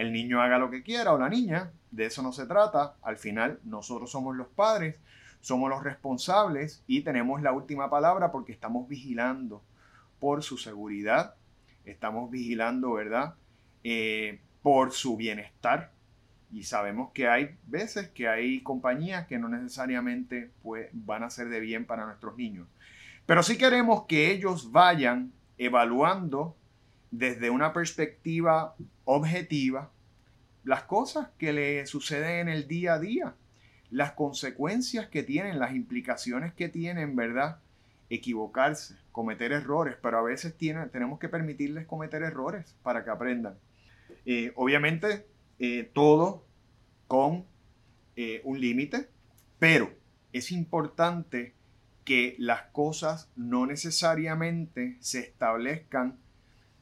el 0.00 0.14
niño 0.14 0.40
haga 0.40 0.58
lo 0.58 0.70
que 0.70 0.82
quiera 0.82 1.12
o 1.12 1.18
la 1.18 1.28
niña. 1.28 1.72
De 1.90 2.06
eso 2.06 2.22
no 2.22 2.32
se 2.32 2.46
trata. 2.46 2.94
Al 3.02 3.18
final 3.18 3.60
nosotros 3.64 4.10
somos 4.10 4.34
los 4.34 4.48
padres, 4.48 4.98
somos 5.42 5.68
los 5.68 5.84
responsables 5.84 6.82
y 6.86 7.02
tenemos 7.02 7.42
la 7.42 7.52
última 7.52 7.90
palabra 7.90 8.32
porque 8.32 8.52
estamos 8.52 8.88
vigilando 8.88 9.62
por 10.18 10.42
su 10.42 10.56
seguridad, 10.56 11.34
estamos 11.84 12.30
vigilando, 12.30 12.94
¿verdad? 12.94 13.34
Eh, 13.84 14.40
por 14.62 14.92
su 14.92 15.18
bienestar. 15.18 15.92
Y 16.50 16.62
sabemos 16.62 17.10
que 17.12 17.28
hay 17.28 17.56
veces 17.66 18.08
que 18.08 18.26
hay 18.26 18.62
compañías 18.62 19.26
que 19.26 19.38
no 19.38 19.50
necesariamente 19.50 20.50
pues, 20.62 20.88
van 20.94 21.24
a 21.24 21.30
ser 21.30 21.50
de 21.50 21.60
bien 21.60 21.84
para 21.84 22.06
nuestros 22.06 22.38
niños. 22.38 22.66
Pero 23.26 23.42
sí 23.42 23.58
queremos 23.58 24.06
que 24.06 24.30
ellos 24.32 24.72
vayan 24.72 25.30
evaluando 25.58 26.56
desde 27.10 27.50
una 27.50 27.72
perspectiva 27.72 28.74
objetiva 29.04 29.90
las 30.64 30.82
cosas 30.82 31.28
que 31.38 31.52
le 31.52 31.86
suceden 31.86 32.48
en 32.48 32.48
el 32.48 32.68
día 32.68 32.94
a 32.94 32.98
día, 32.98 33.34
las 33.90 34.12
consecuencias 34.12 35.08
que 35.08 35.22
tienen, 35.22 35.58
las 35.58 35.74
implicaciones 35.74 36.52
que 36.54 36.68
tienen, 36.68 37.16
¿verdad? 37.16 37.58
Equivocarse, 38.08 38.96
cometer 39.10 39.52
errores, 39.52 39.96
pero 40.00 40.18
a 40.18 40.22
veces 40.22 40.54
tenemos 40.56 41.18
que 41.18 41.28
permitirles 41.28 41.86
cometer 41.86 42.22
errores 42.22 42.76
para 42.82 43.04
que 43.04 43.10
aprendan. 43.10 43.58
Eh, 44.26 44.52
obviamente, 44.54 45.26
eh, 45.58 45.90
todo 45.92 46.44
con 47.06 47.44
eh, 48.16 48.42
un 48.44 48.60
límite, 48.60 49.08
pero 49.58 49.90
es 50.32 50.52
importante 50.52 51.54
que 52.04 52.34
las 52.38 52.62
cosas 52.72 53.30
no 53.36 53.66
necesariamente 53.66 54.96
se 55.00 55.20
establezcan 55.20 56.18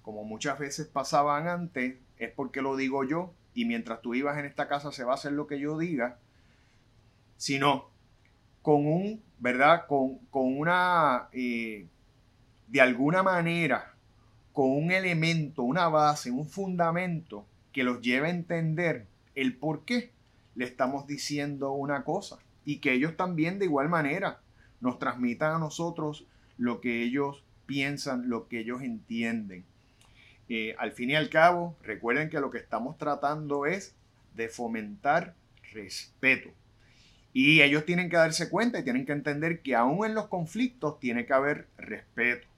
como 0.09 0.25
muchas 0.25 0.59
veces 0.59 0.87
pasaban 0.87 1.49
antes, 1.49 1.97
es 2.17 2.33
porque 2.33 2.63
lo 2.63 2.77
digo 2.77 3.05
yo 3.05 3.35
y 3.53 3.67
mientras 3.67 4.01
tú 4.01 4.15
ibas 4.15 4.39
en 4.39 4.47
esta 4.47 4.67
casa 4.67 4.91
se 4.91 5.05
va 5.05 5.13
a 5.13 5.17
hacer 5.17 5.33
lo 5.33 5.47
que 5.47 5.61
yo 5.61 5.77
diga, 5.77 6.17
sino 7.37 7.91
con 8.63 8.87
un, 8.87 9.23
¿verdad? 9.39 9.87
Con, 9.87 10.17
con 10.31 10.57
una, 10.57 11.29
eh, 11.33 11.89
de 12.69 12.81
alguna 12.81 13.23
manera, 13.23 13.97
con 14.55 14.71
un 14.71 14.93
elemento, 14.93 15.63
una 15.63 15.89
base, 15.89 16.31
un 16.31 16.49
fundamento 16.49 17.45
que 17.71 17.85
los 17.85 18.01
lleve 18.01 18.29
a 18.29 18.31
entender 18.31 19.05
el 19.35 19.59
por 19.59 19.85
qué 19.85 20.11
le 20.55 20.65
estamos 20.65 21.07
diciendo 21.07 21.73
una 21.73 22.03
cosa 22.03 22.39
y 22.65 22.79
que 22.79 22.95
ellos 22.95 23.15
también 23.15 23.59
de 23.59 23.67
igual 23.67 23.91
manera 23.91 24.41
nos 24.81 24.99
transmitan 24.99 25.57
a 25.57 25.59
nosotros 25.59 26.25
lo 26.57 26.81
que 26.81 27.03
ellos 27.03 27.45
piensan, 27.67 28.31
lo 28.31 28.49
que 28.49 28.61
ellos 28.61 28.81
entienden. 28.81 29.67
Eh, 30.49 30.75
al 30.79 30.93
fin 30.93 31.11
y 31.11 31.15
al 31.15 31.29
cabo, 31.29 31.77
recuerden 31.83 32.31
que 32.31 32.41
lo 32.41 32.51
que 32.51 32.59
estamos 32.59 32.97
tratando 32.97 33.67
es 33.67 33.95
de 34.35 34.49
fomentar 34.49 35.35
respeto. 35.73 36.51
Y 37.33 37.61
ellos 37.61 37.85
tienen 37.85 38.09
que 38.09 38.17
darse 38.17 38.49
cuenta 38.49 38.79
y 38.79 38.85
tienen 38.85 39.05
que 39.05 39.13
entender 39.13 39.61
que 39.61 39.75
aún 39.75 40.07
en 40.07 40.15
los 40.15 40.29
conflictos 40.29 40.99
tiene 40.99 41.27
que 41.27 41.35
haber 41.35 41.69
respeto, 41.77 42.49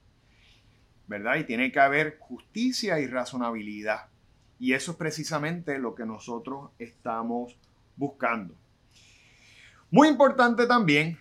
¿verdad? 1.09 1.37
Y 1.37 1.45
tiene 1.45 1.73
que 1.73 1.81
haber 1.81 2.19
justicia 2.19 3.01
y 3.01 3.07
razonabilidad. 3.07 4.07
Y 4.61 4.75
eso 4.75 4.93
es 4.93 4.97
precisamente 4.97 5.79
lo 5.79 5.95
que 5.95 6.07
nosotros 6.07 6.71
estamos 6.79 7.57
buscando. 7.97 8.55
Muy 9.91 10.07
importante 10.07 10.67
también 10.67 11.19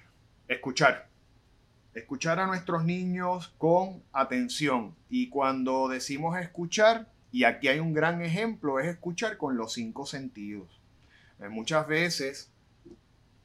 escuchar. 0.48 1.09
Escuchar 1.94 2.40
a 2.40 2.48
nuestros 2.48 2.84
niños 2.86 3.54
con 3.58 4.04
atención. 4.14 4.96
Y 5.10 5.30
cuando 5.30 5.88
decimos 5.88 6.38
escuchar, 6.38 7.12
y 7.32 7.44
aquí 7.44 7.68
hay 7.68 7.80
un 7.80 7.94
gran 7.94 8.22
ejemplo, 8.22 8.80
es 8.80 8.88
escuchar 8.88 9.38
con 9.38 9.58
los 9.58 9.74
cinco 9.74 10.06
sentidos. 10.06 10.80
Eh, 11.40 11.50
muchas 11.50 11.88
veces 11.88 12.52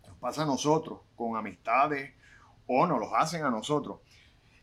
nos 0.07 0.17
pasa 0.19 0.43
a 0.43 0.47
nosotros 0.47 1.01
con 1.17 1.37
amistades 1.37 2.13
o 2.67 2.87
nos 2.87 3.01
los 3.01 3.11
hacen 3.15 3.45
a 3.45 3.51
nosotros. 3.51 4.01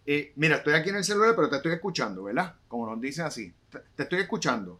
Eh, 0.05 0.33
mira, 0.35 0.57
estoy 0.57 0.73
aquí 0.73 0.89
en 0.89 0.97
el 0.97 1.03
celular, 1.03 1.35
pero 1.35 1.49
te 1.49 1.57
estoy 1.57 1.73
escuchando, 1.73 2.23
¿verdad? 2.23 2.55
Como 2.67 2.87
nos 2.87 2.99
dicen 2.99 3.25
así, 3.25 3.53
te 3.95 4.03
estoy 4.03 4.19
escuchando, 4.19 4.79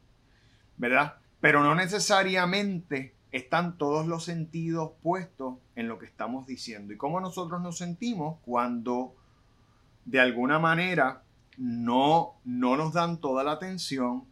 ¿verdad? 0.78 1.18
Pero 1.40 1.64
no 1.64 1.76
necesariamente 1.76 3.14
están 3.32 3.78
todos 3.78 4.08
los 4.08 4.26
sentidos 4.26 4.92
puestos 5.02 5.58
en 5.76 5.88
lo 5.88 6.00
que 6.00 6.06
estamos 6.06 6.48
diciendo. 6.48 6.94
Y 6.94 6.98
cómo 6.98 7.22
nosotros 7.22 7.62
nos 7.62 7.78
sentimos 7.78 8.40
cuando 8.44 9.16
de 10.06 10.20
alguna 10.20 10.60
manera 10.60 11.24
no, 11.58 12.36
no 12.44 12.76
nos 12.76 12.94
dan 12.94 13.20
toda 13.20 13.44
la 13.44 13.54
atención, 13.54 14.26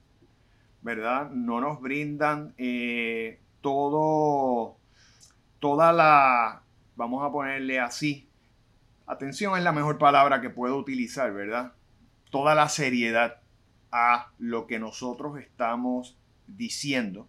¿verdad? 0.82 1.30
No 1.32 1.62
nos 1.62 1.80
brindan 1.82 2.54
eh, 2.58 3.40
todo, 3.62 4.78
toda 5.60 5.94
la, 5.94 6.64
vamos 6.96 7.24
a 7.24 7.32
ponerle 7.32 7.80
así, 7.80 8.28
atención 9.06 9.58
es 9.58 9.64
la 9.64 9.72
mejor 9.72 9.98
palabra 9.98 10.42
que 10.42 10.50
puedo 10.50 10.78
utilizar, 10.78 11.34
¿verdad? 11.34 11.74
Toda 12.32 12.56
la 12.56 12.70
seriedad 12.70 13.42
a 13.92 14.32
lo 14.38 14.68
que 14.68 14.80
nosotros 14.80 15.40
estamos 15.40 16.18
diciendo, 16.48 17.28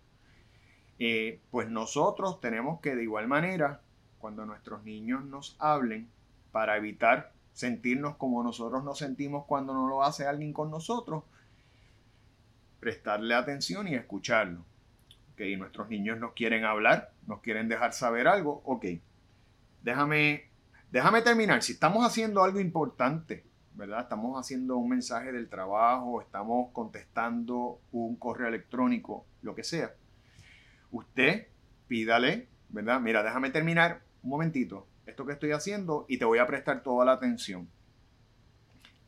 eh, 1.02 1.40
pues 1.50 1.70
nosotros 1.70 2.40
tenemos 2.40 2.80
que 2.80 2.94
de 2.94 3.02
igual 3.02 3.26
manera, 3.26 3.80
cuando 4.18 4.44
nuestros 4.44 4.84
niños 4.84 5.24
nos 5.24 5.56
hablen, 5.58 6.10
para 6.52 6.76
evitar 6.76 7.32
sentirnos 7.54 8.16
como 8.16 8.42
nosotros 8.42 8.84
nos 8.84 8.98
sentimos 8.98 9.46
cuando 9.46 9.72
no 9.72 9.88
lo 9.88 10.02
hace 10.04 10.26
alguien 10.26 10.52
con 10.52 10.70
nosotros, 10.70 11.24
prestarle 12.80 13.34
atención 13.34 13.88
y 13.88 13.94
escucharlo. 13.94 14.60
Ok, 15.32 15.40
nuestros 15.56 15.88
niños 15.88 16.18
nos 16.18 16.34
quieren 16.34 16.64
hablar, 16.64 17.12
nos 17.26 17.40
quieren 17.40 17.66
dejar 17.68 17.94
saber 17.94 18.28
algo, 18.28 18.60
ok, 18.66 18.84
déjame, 19.82 20.50
déjame 20.90 21.22
terminar. 21.22 21.62
Si 21.62 21.72
estamos 21.72 22.06
haciendo 22.06 22.44
algo 22.44 22.60
importante, 22.60 23.46
¿verdad? 23.74 24.02
Estamos 24.02 24.38
haciendo 24.38 24.76
un 24.76 24.90
mensaje 24.90 25.32
del 25.32 25.48
trabajo, 25.48 26.20
estamos 26.20 26.72
contestando 26.72 27.80
un 27.90 28.16
correo 28.16 28.48
electrónico, 28.48 29.24
lo 29.40 29.54
que 29.54 29.64
sea. 29.64 29.94
Usted 30.90 31.46
pídale, 31.88 32.48
¿verdad? 32.68 33.00
Mira, 33.00 33.22
déjame 33.22 33.50
terminar 33.50 34.02
un 34.22 34.30
momentito 34.30 34.86
esto 35.10 35.26
que 35.26 35.32
estoy 35.32 35.52
haciendo 35.52 36.06
y 36.08 36.18
te 36.18 36.24
voy 36.24 36.38
a 36.38 36.46
prestar 36.46 36.82
toda 36.82 37.04
la 37.04 37.12
atención. 37.12 37.68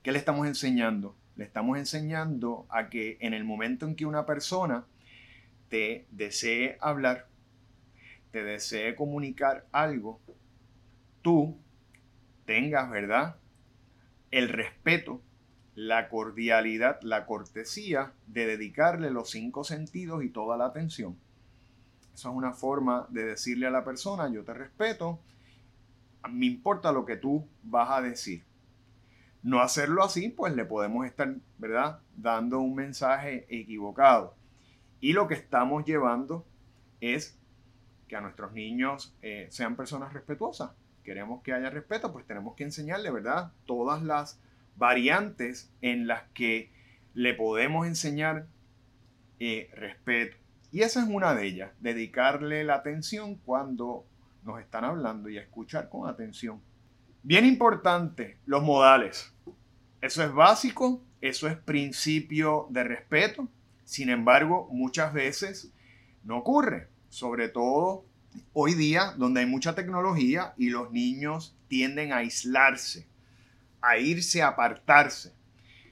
¿Qué 0.02 0.12
le 0.12 0.18
estamos 0.18 0.46
enseñando? 0.46 1.16
Le 1.36 1.44
estamos 1.44 1.78
enseñando 1.78 2.66
a 2.68 2.90
que 2.90 3.16
en 3.20 3.34
el 3.34 3.44
momento 3.44 3.86
en 3.86 3.94
que 3.94 4.04
una 4.04 4.26
persona 4.26 4.84
te 5.68 6.06
desee 6.10 6.76
hablar, 6.80 7.28
te 8.32 8.42
desee 8.42 8.94
comunicar 8.94 9.66
algo, 9.72 10.20
tú 11.22 11.56
tengas, 12.44 12.90
¿verdad? 12.90 13.36
El 14.30 14.48
respeto, 14.48 15.22
la 15.74 16.08
cordialidad, 16.08 17.00
la 17.02 17.24
cortesía 17.26 18.12
de 18.26 18.46
dedicarle 18.46 19.10
los 19.10 19.30
cinco 19.30 19.64
sentidos 19.64 20.24
y 20.24 20.28
toda 20.28 20.56
la 20.56 20.66
atención. 20.66 21.16
Esa 22.14 22.28
es 22.28 22.34
una 22.34 22.52
forma 22.52 23.06
de 23.10 23.24
decirle 23.24 23.66
a 23.66 23.70
la 23.70 23.84
persona, 23.84 24.28
yo 24.28 24.44
te 24.44 24.54
respeto, 24.54 25.20
me 26.30 26.46
importa 26.46 26.92
lo 26.92 27.04
que 27.04 27.16
tú 27.16 27.48
vas 27.62 27.90
a 27.90 28.02
decir. 28.02 28.44
No 29.42 29.60
hacerlo 29.60 30.04
así, 30.04 30.28
pues 30.28 30.54
le 30.54 30.64
podemos 30.64 31.04
estar, 31.06 31.34
¿verdad?, 31.58 32.00
dando 32.16 32.60
un 32.60 32.74
mensaje 32.74 33.46
equivocado. 33.48 34.36
Y 35.00 35.14
lo 35.14 35.26
que 35.26 35.34
estamos 35.34 35.84
llevando 35.84 36.46
es 37.00 37.38
que 38.06 38.14
a 38.14 38.20
nuestros 38.20 38.52
niños 38.52 39.16
eh, 39.22 39.48
sean 39.50 39.74
personas 39.74 40.12
respetuosas. 40.12 40.70
Queremos 41.02 41.42
que 41.42 41.52
haya 41.52 41.70
respeto, 41.70 42.12
pues 42.12 42.26
tenemos 42.26 42.54
que 42.54 42.62
enseñarle, 42.62 43.10
¿verdad?, 43.10 43.52
todas 43.66 44.02
las 44.02 44.40
variantes 44.76 45.72
en 45.80 46.06
las 46.06 46.22
que 46.34 46.70
le 47.14 47.34
podemos 47.34 47.86
enseñar 47.86 48.46
eh, 49.40 49.70
respeto. 49.74 50.36
Y 50.72 50.80
esa 50.80 51.02
es 51.02 51.08
una 51.08 51.34
de 51.34 51.46
ellas, 51.46 51.70
dedicarle 51.80 52.64
la 52.64 52.76
atención 52.76 53.36
cuando 53.36 54.06
nos 54.42 54.58
están 54.58 54.84
hablando 54.84 55.28
y 55.28 55.36
escuchar 55.36 55.90
con 55.90 56.08
atención. 56.08 56.62
Bien 57.22 57.44
importante, 57.44 58.38
los 58.46 58.62
modales. 58.62 59.34
Eso 60.00 60.24
es 60.24 60.32
básico, 60.32 61.02
eso 61.20 61.46
es 61.46 61.58
principio 61.58 62.68
de 62.70 62.84
respeto. 62.84 63.48
Sin 63.84 64.08
embargo, 64.08 64.66
muchas 64.72 65.12
veces 65.12 65.70
no 66.24 66.38
ocurre, 66.38 66.88
sobre 67.10 67.50
todo 67.50 68.06
hoy 68.54 68.72
día 68.72 69.12
donde 69.18 69.40
hay 69.40 69.46
mucha 69.46 69.74
tecnología 69.74 70.54
y 70.56 70.70
los 70.70 70.90
niños 70.90 71.54
tienden 71.68 72.14
a 72.14 72.18
aislarse, 72.18 73.06
a 73.82 73.98
irse, 73.98 74.40
a 74.40 74.48
apartarse. 74.48 75.34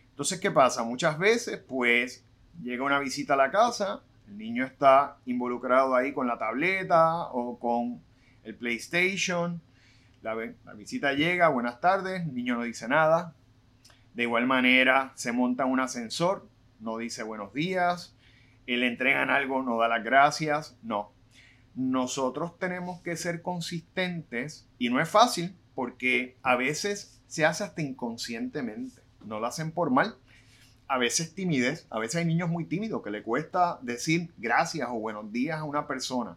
Entonces, 0.08 0.40
¿qué 0.40 0.50
pasa? 0.50 0.82
Muchas 0.84 1.18
veces, 1.18 1.58
pues, 1.58 2.24
llega 2.62 2.82
una 2.82 2.98
visita 2.98 3.34
a 3.34 3.36
la 3.36 3.50
casa, 3.50 4.02
el 4.30 4.38
niño 4.38 4.64
está 4.64 5.16
involucrado 5.26 5.96
ahí 5.96 6.12
con 6.12 6.28
la 6.28 6.38
tableta 6.38 7.24
o 7.32 7.58
con 7.58 8.00
el 8.44 8.54
PlayStation. 8.54 9.60
La, 10.22 10.34
visita 10.76 11.14
llega, 11.14 11.48
buenas 11.48 11.80
tardes, 11.80 12.22
el 12.22 12.34
niño 12.34 12.54
no 12.54 12.62
dice 12.62 12.86
nada. 12.86 13.34
De 14.14 14.22
igual 14.22 14.46
manera, 14.46 15.12
se 15.16 15.32
monta 15.32 15.64
un 15.64 15.80
ascensor, 15.80 16.48
no 16.78 16.98
dice 16.98 17.24
buenos 17.24 17.52
días. 17.52 18.14
Le 18.66 18.86
entregan 18.86 19.30
algo, 19.30 19.64
no 19.64 19.78
da 19.78 19.88
las 19.88 20.04
gracias. 20.04 20.78
No. 20.82 21.10
Nosotros 21.74 22.56
tenemos 22.56 23.00
que 23.00 23.16
ser 23.16 23.42
consistentes 23.42 24.68
y 24.78 24.90
no 24.90 25.00
es 25.00 25.08
fácil 25.08 25.56
porque 25.74 26.36
a 26.42 26.54
veces 26.54 27.20
se 27.26 27.44
hace 27.44 27.64
hasta 27.64 27.82
inconscientemente. 27.82 29.02
No 29.24 29.40
lo 29.40 29.46
hacen 29.46 29.72
por 29.72 29.90
mal. 29.90 30.14
A 30.90 30.98
veces 30.98 31.36
timidez. 31.36 31.86
A 31.88 32.00
veces 32.00 32.16
hay 32.16 32.24
niños 32.24 32.50
muy 32.50 32.64
tímidos 32.64 33.00
que 33.00 33.12
le 33.12 33.22
cuesta 33.22 33.78
decir 33.80 34.32
gracias 34.38 34.88
o 34.90 34.94
buenos 34.94 35.30
días 35.30 35.60
a 35.60 35.62
una 35.62 35.86
persona. 35.86 36.36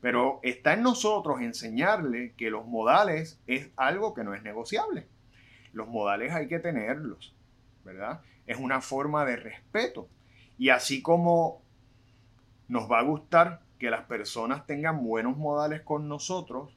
Pero 0.00 0.38
está 0.44 0.74
en 0.74 0.82
nosotros 0.82 1.40
enseñarle 1.40 2.32
que 2.36 2.48
los 2.48 2.64
modales 2.64 3.40
es 3.48 3.70
algo 3.74 4.14
que 4.14 4.22
no 4.22 4.34
es 4.34 4.44
negociable. 4.44 5.08
Los 5.72 5.88
modales 5.88 6.32
hay 6.32 6.46
que 6.46 6.60
tenerlos, 6.60 7.34
¿verdad? 7.84 8.20
Es 8.46 8.56
una 8.60 8.80
forma 8.80 9.24
de 9.24 9.34
respeto. 9.34 10.08
Y 10.58 10.68
así 10.68 11.02
como 11.02 11.60
nos 12.68 12.88
va 12.88 13.00
a 13.00 13.02
gustar 13.02 13.62
que 13.80 13.90
las 13.90 14.04
personas 14.04 14.64
tengan 14.64 15.02
buenos 15.02 15.36
modales 15.36 15.80
con 15.80 16.06
nosotros, 16.06 16.72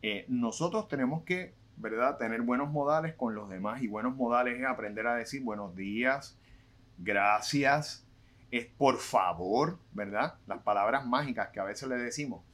eh, 0.00 0.24
nosotros 0.28 0.88
tenemos 0.88 1.24
que, 1.24 1.52
¿verdad?, 1.76 2.16
tener 2.18 2.42
buenos 2.42 2.70
modales 2.70 3.14
con 3.14 3.34
los 3.34 3.48
demás. 3.48 3.82
Y 3.82 3.88
buenos 3.88 4.16
modales 4.16 4.58
es 4.58 4.66
aprender 4.66 5.06
a 5.06 5.14
decir 5.14 5.42
buenos 5.42 5.74
días, 5.74 6.38
gracias, 6.98 8.06
es 8.52 8.66
por 8.66 8.98
favor, 8.98 9.78
¿verdad? 9.92 10.34
Las 10.46 10.60
palabras 10.62 11.06
mágicas 11.06 11.48
que 11.48 11.60
a 11.60 11.64
veces 11.64 11.88
le 11.88 11.96
decimos. 11.96 12.44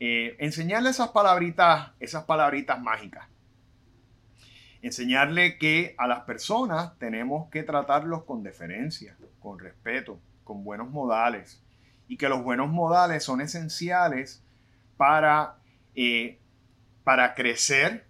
Eh, 0.00 0.36
enseñarle 0.40 0.90
esas 0.90 1.08
palabritas, 1.08 1.92
esas 2.00 2.24
palabritas 2.24 2.80
mágicas. 2.80 3.28
Enseñarle 4.80 5.58
que 5.58 5.94
a 5.98 6.06
las 6.06 6.20
personas 6.20 6.98
tenemos 6.98 7.50
que 7.50 7.62
tratarlos 7.62 8.24
con 8.24 8.42
deferencia, 8.42 9.16
con 9.40 9.58
respeto, 9.58 10.18
con 10.42 10.64
buenos 10.64 10.90
modales. 10.90 11.62
Y 12.08 12.16
que 12.16 12.28
los 12.28 12.42
buenos 12.42 12.70
modales 12.70 13.22
son 13.22 13.40
esenciales 13.40 14.42
para, 14.96 15.56
eh, 15.94 16.38
para 17.04 17.34
crecer 17.34 18.05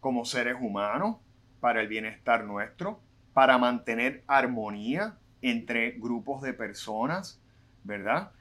como 0.00 0.24
seres 0.24 0.56
humanos, 0.60 1.16
para 1.60 1.80
el 1.80 1.88
bienestar 1.88 2.44
nuestro, 2.44 3.00
para 3.32 3.58
mantener 3.58 4.24
armonía 4.26 5.18
entre 5.42 5.92
grupos 5.92 6.42
de 6.42 6.52
personas, 6.52 7.40
¿verdad? 7.84 8.32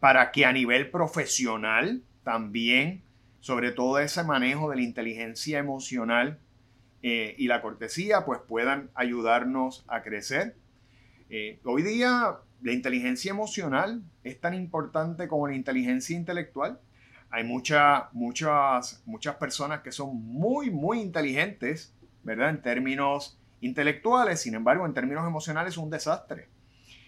Para 0.00 0.30
que 0.30 0.44
a 0.44 0.52
nivel 0.52 0.90
profesional 0.90 2.02
también, 2.24 3.02
sobre 3.40 3.72
todo 3.72 3.98
ese 3.98 4.22
manejo 4.22 4.70
de 4.70 4.76
la 4.76 4.82
inteligencia 4.82 5.58
emocional 5.58 6.38
eh, 7.02 7.34
y 7.38 7.48
la 7.48 7.62
cortesía, 7.62 8.24
pues 8.24 8.40
puedan 8.46 8.90
ayudarnos 8.94 9.84
a 9.88 10.02
crecer. 10.02 10.56
Eh, 11.30 11.58
hoy 11.64 11.82
día 11.82 12.38
la 12.62 12.72
inteligencia 12.72 13.30
emocional 13.30 14.02
es 14.24 14.40
tan 14.40 14.54
importante 14.54 15.28
como 15.28 15.48
la 15.48 15.54
inteligencia 15.54 16.16
intelectual. 16.16 16.80
Hay 17.30 17.44
muchas, 17.44 18.04
muchas, 18.12 19.02
muchas 19.04 19.36
personas 19.36 19.80
que 19.80 19.92
son 19.92 20.16
muy, 20.16 20.70
muy 20.70 21.00
inteligentes, 21.00 21.94
¿verdad? 22.22 22.50
En 22.50 22.62
términos 22.62 23.38
intelectuales, 23.60 24.40
sin 24.40 24.54
embargo, 24.54 24.86
en 24.86 24.94
términos 24.94 25.26
emocionales 25.26 25.74
es 25.74 25.78
un 25.78 25.90
desastre. 25.90 26.48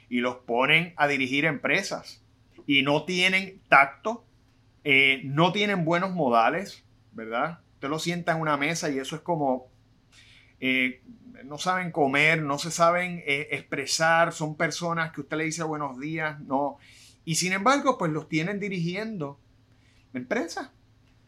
Y 0.09 0.20
los 0.20 0.37
ponen 0.37 0.92
a 0.96 1.06
dirigir 1.06 1.44
empresas 1.44 2.22
y 2.66 2.83
no 2.83 3.04
tienen 3.04 3.61
tacto, 3.68 4.24
eh, 4.85 5.22
no 5.24 5.52
tienen 5.52 5.85
buenos 5.85 6.11
modales, 6.11 6.85
¿verdad? 7.12 7.61
Usted 7.74 7.88
lo 7.88 7.98
sienta 7.98 8.33
en 8.33 8.40
una 8.40 8.56
mesa 8.56 8.90
y 8.90 8.98
eso 8.98 9.16
es 9.16 9.22
como, 9.22 9.68
eh, 10.59 11.02
no 11.44 11.59
saben 11.59 11.92
comer, 11.92 12.42
no 12.42 12.59
se 12.59 12.70
saben 12.70 13.22
eh, 13.26 13.48
expresar, 13.52 14.33
son 14.33 14.56
personas 14.56 15.12
que 15.12 15.22
usted 15.22 15.37
le 15.38 15.44
dice 15.44 15.62
buenos 15.62 15.98
días, 15.98 16.38
no. 16.40 16.76
Y 17.24 17.37
sin 17.37 17.52
embargo, 17.52 17.96
pues 17.96 18.12
los 18.12 18.28
tienen 18.28 18.61
dirigiendo 18.61 19.38
empresas, 20.14 20.70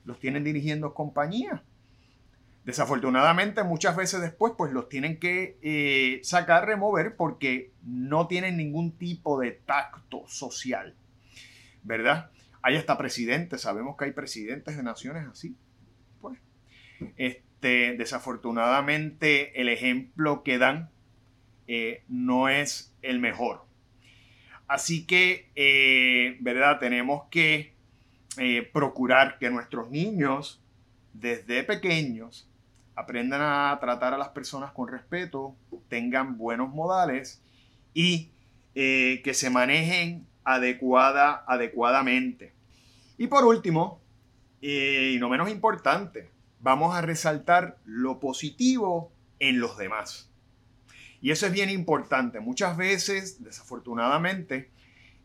los 0.04 0.18
tienen 0.18 0.44
dirigiendo 0.44 0.94
compañías. 0.94 1.60
Desafortunadamente, 2.64 3.64
muchas 3.64 3.96
veces 3.96 4.20
después, 4.20 4.52
pues 4.56 4.72
los 4.72 4.88
tienen 4.88 5.18
que 5.18 5.58
eh, 5.62 6.20
sacar, 6.22 6.66
remover, 6.66 7.16
porque 7.16 7.72
no 7.82 8.28
tienen 8.28 8.56
ningún 8.56 8.92
tipo 8.92 9.40
de 9.40 9.50
tacto 9.52 10.24
social, 10.28 10.94
¿verdad? 11.82 12.30
Hay 12.62 12.76
hasta 12.76 12.96
presidentes, 12.96 13.62
sabemos 13.62 13.96
que 13.96 14.04
hay 14.04 14.12
presidentes 14.12 14.76
de 14.76 14.82
naciones 14.84 15.26
así. 15.26 15.56
Pues, 16.20 16.38
este, 17.16 17.96
desafortunadamente, 17.96 19.60
el 19.60 19.68
ejemplo 19.68 20.44
que 20.44 20.58
dan 20.58 20.90
eh, 21.66 22.04
no 22.06 22.48
es 22.48 22.94
el 23.02 23.18
mejor. 23.18 23.64
Así 24.68 25.04
que, 25.04 25.50
eh, 25.56 26.36
¿verdad? 26.40 26.78
Tenemos 26.78 27.24
que 27.28 27.71
procurar 28.72 29.38
que 29.38 29.50
nuestros 29.50 29.90
niños, 29.90 30.60
desde 31.12 31.62
pequeños, 31.64 32.48
aprendan 32.94 33.40
a 33.42 33.78
tratar 33.80 34.14
a 34.14 34.18
las 34.18 34.28
personas 34.28 34.72
con 34.72 34.88
respeto, 34.88 35.54
tengan 35.88 36.36
buenos 36.36 36.72
modales 36.72 37.42
y 37.94 38.30
eh, 38.74 39.20
que 39.24 39.34
se 39.34 39.50
manejen 39.50 40.26
adecuada, 40.44 41.44
adecuadamente. 41.46 42.52
Y 43.18 43.26
por 43.26 43.44
último, 43.44 44.00
eh, 44.60 45.12
y 45.14 45.18
no 45.18 45.28
menos 45.28 45.50
importante, 45.50 46.30
vamos 46.60 46.94
a 46.94 47.02
resaltar 47.02 47.78
lo 47.84 48.20
positivo 48.20 49.10
en 49.38 49.60
los 49.60 49.76
demás. 49.76 50.30
Y 51.20 51.30
eso 51.30 51.46
es 51.46 51.52
bien 51.52 51.70
importante. 51.70 52.40
Muchas 52.40 52.76
veces, 52.76 53.42
desafortunadamente, 53.42 54.70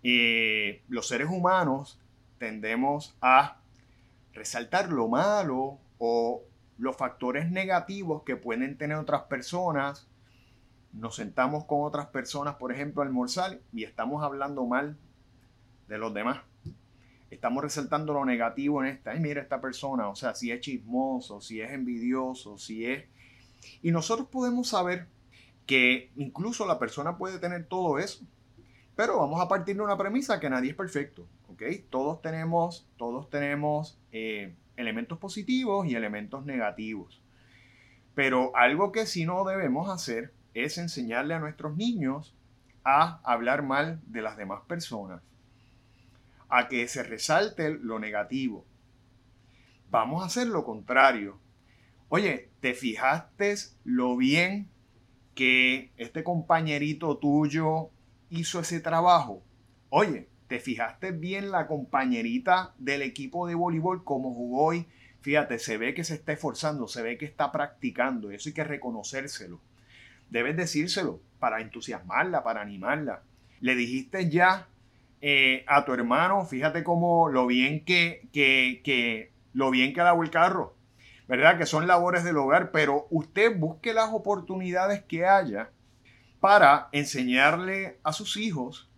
eh, 0.04 0.82
los 0.89 1.08
seres 1.08 1.28
humanos 1.30 2.00
tendemos 2.38 3.15
a 3.21 3.58
resaltar 4.34 4.89
lo 4.89 5.08
malo 5.08 5.80
o 5.97 6.43
los 6.78 6.95
factores 6.95 7.50
negativos 7.50 8.23
que 8.23 8.36
pueden 8.36 8.78
tener 8.78 8.97
otras 8.97 9.23
personas. 9.23 10.08
Nos 10.93 11.15
sentamos 11.15 11.65
con 11.65 11.84
otras 11.84 12.08
personas, 12.08 12.56
por 12.56 12.71
ejemplo, 12.71 13.02
al 13.02 13.10
almorzar 13.10 13.60
y 13.73 13.84
estamos 13.84 14.23
hablando 14.23 14.65
mal 14.65 14.97
de 15.88 15.97
los 15.97 16.13
demás. 16.13 16.39
Estamos 17.30 17.63
resaltando 17.63 18.13
lo 18.13 18.26
negativo 18.26 18.84
en 18.84 18.89
esta. 18.89 19.12
Ay, 19.12 19.19
mira 19.19 19.41
esta 19.41 19.60
persona, 19.60 20.08
o 20.08 20.15
sea, 20.15 20.34
si 20.34 20.52
es 20.52 20.62
chismoso, 20.62 21.41
si 21.41 21.60
es 21.60 21.71
envidioso, 21.71 22.58
si 22.58 22.86
es... 22.86 23.06
Y 23.82 23.91
nosotros 23.91 24.30
podemos 24.30 24.69
saber 24.69 25.08
que 25.65 26.12
incluso 26.15 26.65
la 26.65 26.80
persona 26.80 27.17
puede 27.17 27.39
tener 27.39 27.65
todo 27.65 28.00
eso. 28.00 28.26
Pero 28.97 29.19
vamos 29.19 29.39
a 29.39 29.47
partir 29.47 29.75
de 29.75 29.83
una 29.83 29.95
premisa 29.95 30.39
que 30.39 30.49
nadie 30.49 30.71
es 30.71 30.75
perfecto, 30.75 31.27
¿ok? 31.49 31.62
Todos 31.91 32.19
tenemos, 32.19 32.89
todos 32.97 33.29
tenemos 33.29 33.99
eh, 34.12 34.55
elementos 34.75 35.19
positivos 35.19 35.86
y 35.86 35.93
elementos 35.93 36.43
negativos. 36.45 37.21
Pero 38.15 38.55
algo 38.55 38.91
que 38.91 39.05
sí 39.05 39.23
no 39.23 39.45
debemos 39.45 39.88
hacer 39.91 40.33
es 40.55 40.79
enseñarle 40.79 41.36
a 41.36 41.39
nuestros 41.39 41.77
niños 41.77 42.36
a 42.83 43.21
hablar 43.23 43.62
mal 43.62 44.01
de 44.07 44.23
las 44.23 44.36
demás 44.36 44.62
personas, 44.67 45.21
a 46.49 46.67
que 46.67 46.88
se 46.88 47.03
resalte 47.03 47.69
lo 47.69 47.99
negativo. 47.99 48.65
Vamos 49.91 50.23
a 50.23 50.25
hacer 50.25 50.47
lo 50.47 50.63
contrario. 50.63 51.38
Oye, 52.10 52.49
¿te 52.62 52.73
fijaste 52.73 53.53
lo 53.83 54.17
bien 54.17 54.71
que 55.36 55.91
este 55.97 56.23
compañerito 56.23 57.17
tuyo 57.17 57.91
hizo 58.29 58.59
ese 58.59 58.79
trabajo? 58.79 59.43
Oye, 59.89 60.27
¿Te 60.47 60.59
fijaste 60.61 61.11
bien 61.11 61.51
la 61.51 61.67
compañerita 61.67 62.73
del 62.77 63.01
equipo 63.01 63.47
de 63.47 63.55
voleibol 63.55 64.05
como 64.05 64.33
jugó 64.33 64.67
hoy? 64.67 64.87
Fíjate, 65.19 65.59
se 65.59 65.77
ve 65.77 65.93
que 65.93 66.05
se 66.05 66.13
está 66.13 66.31
esforzando, 66.31 66.87
se 66.87 67.01
ve 67.01 67.17
que 67.17 67.25
está 67.25 67.51
practicando. 67.51 68.31
Eso 68.31 68.47
hay 68.47 68.53
que 68.53 68.63
reconocérselo. 68.63 69.59
Debes 70.29 70.55
decírselo 70.55 71.19
para 71.39 71.59
entusiasmarla, 71.59 72.43
para 72.43 72.61
animarla. 72.61 73.23
Le 73.59 73.75
dijiste 73.75 74.29
ya 74.29 74.69
eh, 75.19 75.65
a 75.67 75.83
tu 75.83 75.93
hermano, 75.93 76.45
fíjate 76.45 76.83
cómo 76.83 77.27
lo 77.27 77.45
bien 77.45 77.83
que, 77.83 78.29
que, 78.31 78.81
que 78.85 79.31
lo 79.53 79.69
bien 79.69 79.93
que 79.93 79.99
dado 79.99 80.23
el 80.23 80.29
carro. 80.29 80.75
¿Verdad? 81.27 81.57
Que 81.57 81.65
son 81.65 81.87
labores 81.87 82.23
del 82.23 82.37
hogar, 82.37 82.71
pero 82.71 83.05
usted 83.09 83.59
busque 83.59 83.93
las 83.93 84.13
oportunidades 84.13 85.03
que 85.03 85.25
haya 85.25 85.71
para 86.39 86.89
enseñarle 86.91 88.00
a 88.04 88.13
sus 88.13 88.38
hijos 88.38 88.89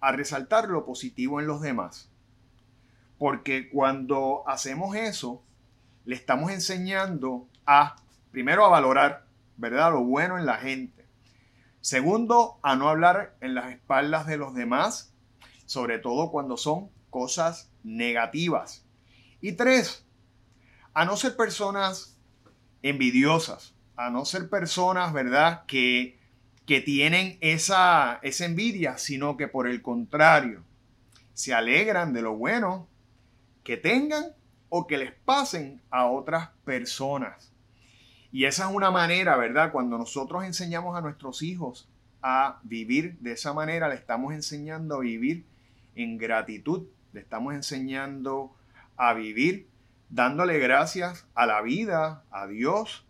a 0.00 0.12
resaltar 0.12 0.68
lo 0.68 0.84
positivo 0.84 1.40
en 1.40 1.46
los 1.46 1.60
demás. 1.60 2.10
Porque 3.18 3.70
cuando 3.70 4.42
hacemos 4.46 4.96
eso, 4.96 5.42
le 6.04 6.16
estamos 6.16 6.50
enseñando 6.50 7.46
a, 7.66 7.96
primero, 8.30 8.64
a 8.64 8.68
valorar, 8.68 9.26
¿verdad? 9.56 9.92
Lo 9.92 10.02
bueno 10.02 10.38
en 10.38 10.46
la 10.46 10.56
gente. 10.56 11.06
Segundo, 11.80 12.58
a 12.62 12.76
no 12.76 12.88
hablar 12.88 13.36
en 13.40 13.54
las 13.54 13.70
espaldas 13.72 14.26
de 14.26 14.36
los 14.36 14.54
demás, 14.54 15.12
sobre 15.66 15.98
todo 15.98 16.30
cuando 16.30 16.56
son 16.56 16.90
cosas 17.10 17.70
negativas. 17.84 18.84
Y 19.40 19.52
tres, 19.52 20.04
a 20.94 21.04
no 21.04 21.16
ser 21.16 21.36
personas 21.36 22.16
envidiosas, 22.82 23.74
a 23.96 24.10
no 24.10 24.24
ser 24.24 24.48
personas, 24.48 25.12
¿verdad? 25.12 25.64
Que 25.66 26.18
que 26.66 26.80
tienen 26.80 27.38
esa, 27.40 28.20
esa 28.22 28.44
envidia, 28.44 28.98
sino 28.98 29.36
que 29.36 29.48
por 29.48 29.66
el 29.68 29.82
contrario, 29.82 30.62
se 31.34 31.54
alegran 31.54 32.12
de 32.12 32.22
lo 32.22 32.36
bueno 32.36 32.88
que 33.64 33.76
tengan 33.76 34.26
o 34.68 34.86
que 34.86 34.98
les 34.98 35.12
pasen 35.12 35.80
a 35.90 36.06
otras 36.06 36.50
personas. 36.64 37.52
Y 38.30 38.44
esa 38.46 38.68
es 38.68 38.74
una 38.74 38.90
manera, 38.90 39.36
¿verdad? 39.36 39.72
Cuando 39.72 39.98
nosotros 39.98 40.44
enseñamos 40.44 40.96
a 40.96 41.00
nuestros 41.00 41.42
hijos 41.42 41.88
a 42.22 42.60
vivir 42.62 43.18
de 43.18 43.32
esa 43.32 43.52
manera, 43.52 43.88
le 43.88 43.96
estamos 43.96 44.32
enseñando 44.32 44.96
a 44.96 45.00
vivir 45.00 45.44
en 45.94 46.16
gratitud, 46.16 46.86
le 47.12 47.20
estamos 47.20 47.54
enseñando 47.54 48.54
a 48.96 49.12
vivir 49.12 49.68
dándole 50.08 50.58
gracias 50.58 51.26
a 51.34 51.46
la 51.46 51.60
vida, 51.62 52.24
a 52.30 52.46
Dios, 52.46 53.04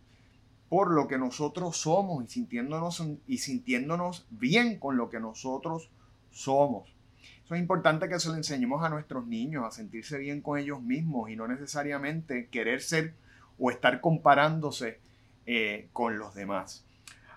por 0.73 0.91
lo 0.91 1.07
que 1.07 1.19
nosotros 1.19 1.77
somos 1.77 2.25
y 2.25 2.29
sintiéndonos, 2.29 3.07
y 3.27 3.37
sintiéndonos 3.37 4.27
bien 4.31 4.79
con 4.79 4.97
lo 4.97 5.11
que 5.11 5.21
nosotros 5.21 5.91
somos. 6.31 6.89
Eso 7.45 7.55
es 7.55 7.61
importante 7.61 8.09
que 8.09 8.19
se 8.19 8.31
lo 8.31 8.37
enseñemos 8.37 8.83
a 8.83 8.89
nuestros 8.89 9.27
niños, 9.27 9.67
a 9.67 9.71
sentirse 9.71 10.17
bien 10.17 10.41
con 10.41 10.59
ellos 10.59 10.81
mismos 10.81 11.29
y 11.29 11.37
no 11.37 11.47
necesariamente 11.47 12.49
querer 12.49 12.81
ser 12.81 13.13
o 13.59 13.71
estar 13.71 14.01
comparándose 14.01 14.99
eh, 15.45 15.91
con 15.93 16.19
los 16.19 16.33
demás. 16.33 16.87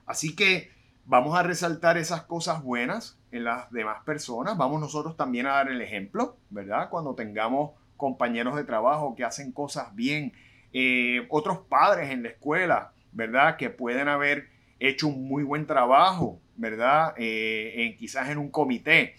Así 0.06 0.34
que 0.34 0.72
vamos 1.04 1.38
a 1.38 1.44
resaltar 1.44 1.98
esas 1.98 2.24
cosas 2.24 2.64
buenas 2.64 3.20
en 3.34 3.44
las 3.44 3.70
demás 3.70 4.02
personas. 4.06 4.56
Vamos 4.56 4.80
nosotros 4.80 5.18
también 5.18 5.48
a 5.48 5.56
dar 5.56 5.70
el 5.70 5.82
ejemplo, 5.82 6.38
¿verdad? 6.52 6.88
Cuando 6.90 7.16
tengamos 7.16 7.72
compañeros 7.98 8.56
de 8.56 8.64
trabajo 8.64 9.14
que 9.14 9.26
hacen 9.26 9.52
cosas 9.52 9.94
bien, 9.94 10.32
eh, 10.72 11.28
otros 11.28 11.58
padres 11.68 12.12
en 12.12 12.24
la 12.24 12.30
escuela 12.30 12.94
¿verdad? 13.16 13.58
Que 13.58 13.70
pueden 13.70 14.08
haber 14.08 14.50
hecho 14.80 15.08
un 15.08 15.28
muy 15.28 15.44
buen 15.44 15.66
trabajo, 15.66 16.40
¿verdad? 16.58 17.16
Eh, 17.18 17.74
en, 17.78 17.98
quizás 17.98 18.30
en 18.30 18.38
un 18.38 18.52
comité, 18.52 19.16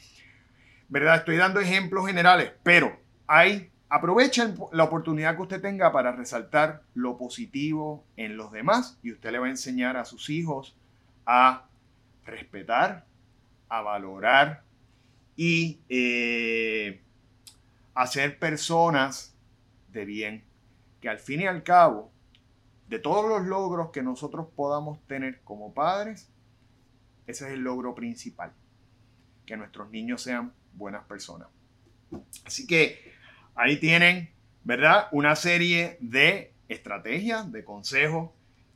¿verdad? 0.89 1.17
Estoy 1.17 1.37
dando 1.37 1.61
ejemplos 1.61 2.07
generales, 2.07 2.53
pero 2.63 2.97
hay, 3.27 3.71
aprovechen 3.89 4.55
la 4.73 4.85
oportunidad 4.85 5.35
que 5.35 5.43
usted 5.43 5.61
tenga 5.63 5.91
para 5.93 6.13
resaltar 6.13 6.83
lo 6.95 7.17
positivo 7.17 8.05
en 8.17 8.37
los 8.37 8.53
demás 8.53 8.99
y 9.03 9.13
usted 9.13 9.33
le 9.33 9.39
va 9.39 9.47
a 9.47 9.51
enseñar 9.51 9.97
a 9.97 10.05
sus 10.05 10.29
hijos 10.31 10.77
a 11.25 11.65
respetar, 12.25 13.07
a 13.69 13.81
valorar 13.81 14.63
y 15.37 15.81
eh, 15.89 17.01
a 17.95 18.07
ser 18.07 18.39
personas 18.39 19.35
de 19.91 20.05
bien, 20.05 20.45
que 21.01 21.09
al 21.09 21.19
fin 21.19 21.41
y 21.41 21.47
al 21.47 21.63
cabo 21.63 22.13
de 22.89 22.99
todos 22.99 23.29
los 23.29 23.47
logros 23.47 23.91
que 23.91 24.03
nosotros 24.03 24.47
podamos 24.55 25.01
tener 25.07 25.41
como 25.43 25.75
padres, 25.75 26.29
ese 27.27 27.47
es 27.47 27.53
el 27.53 27.61
logro 27.61 27.95
principal, 27.95 28.53
que 29.45 29.57
nuestros 29.57 29.91
niños 29.91 30.23
sean 30.23 30.53
buenas 30.75 31.05
personas. 31.05 31.49
Así 32.45 32.67
que 32.67 33.13
ahí 33.55 33.79
tienen, 33.79 34.31
¿verdad? 34.65 35.09
Una 35.11 35.35
serie 35.35 35.97
de 36.01 36.53
estrategias, 36.69 37.51
de 37.51 37.65
consejos 37.65 38.31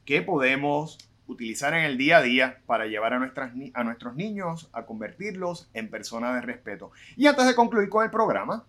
que 0.04 0.22
podemos 0.22 0.98
utilizar 1.28 1.74
en 1.74 1.84
el 1.84 1.96
día 1.96 2.18
a 2.18 2.22
día 2.22 2.60
para 2.66 2.86
llevar 2.86 3.14
a, 3.14 3.20
nuestras, 3.20 3.52
a 3.74 3.84
nuestros 3.84 4.16
niños 4.16 4.68
a 4.72 4.84
convertirlos 4.84 5.70
en 5.74 5.88
personas 5.88 6.34
de 6.34 6.40
respeto. 6.40 6.90
Y 7.16 7.26
antes 7.26 7.46
de 7.46 7.54
concluir 7.54 7.88
con 7.88 8.04
el 8.04 8.10
programa, 8.10 8.66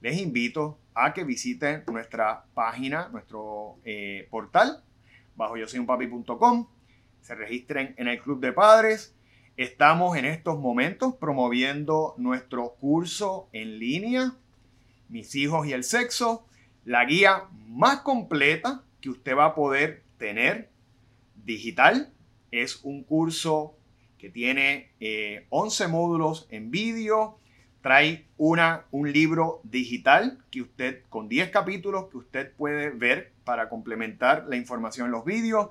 les 0.00 0.18
invito 0.20 0.78
a 0.96 1.12
que 1.12 1.24
visiten 1.24 1.84
nuestra 1.86 2.46
página, 2.54 3.08
nuestro 3.10 3.76
eh, 3.84 4.26
portal, 4.30 4.82
bajo 5.36 5.56
yo 5.58 5.68
soy 5.68 5.78
un 5.78 5.86
papi.com, 5.86 6.66
se 7.20 7.34
registren 7.34 7.94
en 7.98 8.08
el 8.08 8.20
Club 8.20 8.40
de 8.40 8.52
Padres. 8.52 9.14
Estamos 9.58 10.16
en 10.16 10.24
estos 10.24 10.58
momentos 10.58 11.14
promoviendo 11.16 12.14
nuestro 12.16 12.76
curso 12.80 13.48
en 13.52 13.78
línea, 13.78 14.34
Mis 15.08 15.34
hijos 15.34 15.66
y 15.66 15.72
el 15.72 15.84
sexo, 15.84 16.46
la 16.84 17.04
guía 17.04 17.44
más 17.68 18.00
completa 18.00 18.82
que 19.00 19.10
usted 19.10 19.36
va 19.36 19.46
a 19.46 19.54
poder 19.54 20.02
tener 20.16 20.70
digital. 21.44 22.12
Es 22.50 22.80
un 22.84 23.04
curso 23.04 23.76
que 24.18 24.30
tiene 24.30 24.90
11 25.50 25.84
eh, 25.84 25.88
módulos 25.88 26.46
en 26.50 26.70
vídeo, 26.70 27.38
trae 27.86 28.26
una, 28.36 28.82
un 28.90 29.12
libro 29.12 29.60
digital 29.62 30.38
que 30.50 30.60
usted, 30.60 31.02
con 31.08 31.28
10 31.28 31.50
capítulos 31.50 32.08
que 32.10 32.16
usted 32.16 32.52
puede 32.56 32.90
ver 32.90 33.30
para 33.44 33.68
complementar 33.68 34.46
la 34.48 34.56
información 34.56 35.06
en 35.06 35.12
los 35.12 35.24
vídeos. 35.24 35.68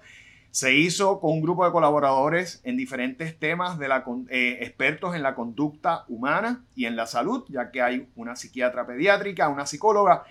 Se 0.49 0.73
hizo 0.73 1.19
con 1.19 1.34
un 1.34 1.41
grupo 1.41 1.65
de 1.65 1.73
colaboradores 1.73 2.62
en 2.63 2.78
diferentes 2.78 3.38
temas 3.38 3.78
de 3.80 3.89
la, 3.89 4.06
eh, 4.30 4.60
expertos 4.62 5.13
en 5.13 5.23
la 5.23 5.36
conducta 5.36 6.06
humana 6.08 6.63
y 6.73 6.86
en 6.86 6.95
la 6.95 7.06
salud, 7.06 7.43
ya 7.49 7.69
que 7.69 7.82
hay 7.82 8.08
una 8.15 8.38
psiquiatra 8.38 8.88
pediátrica, 8.88 9.49
una 9.49 9.65
psicóloga, 9.65 10.23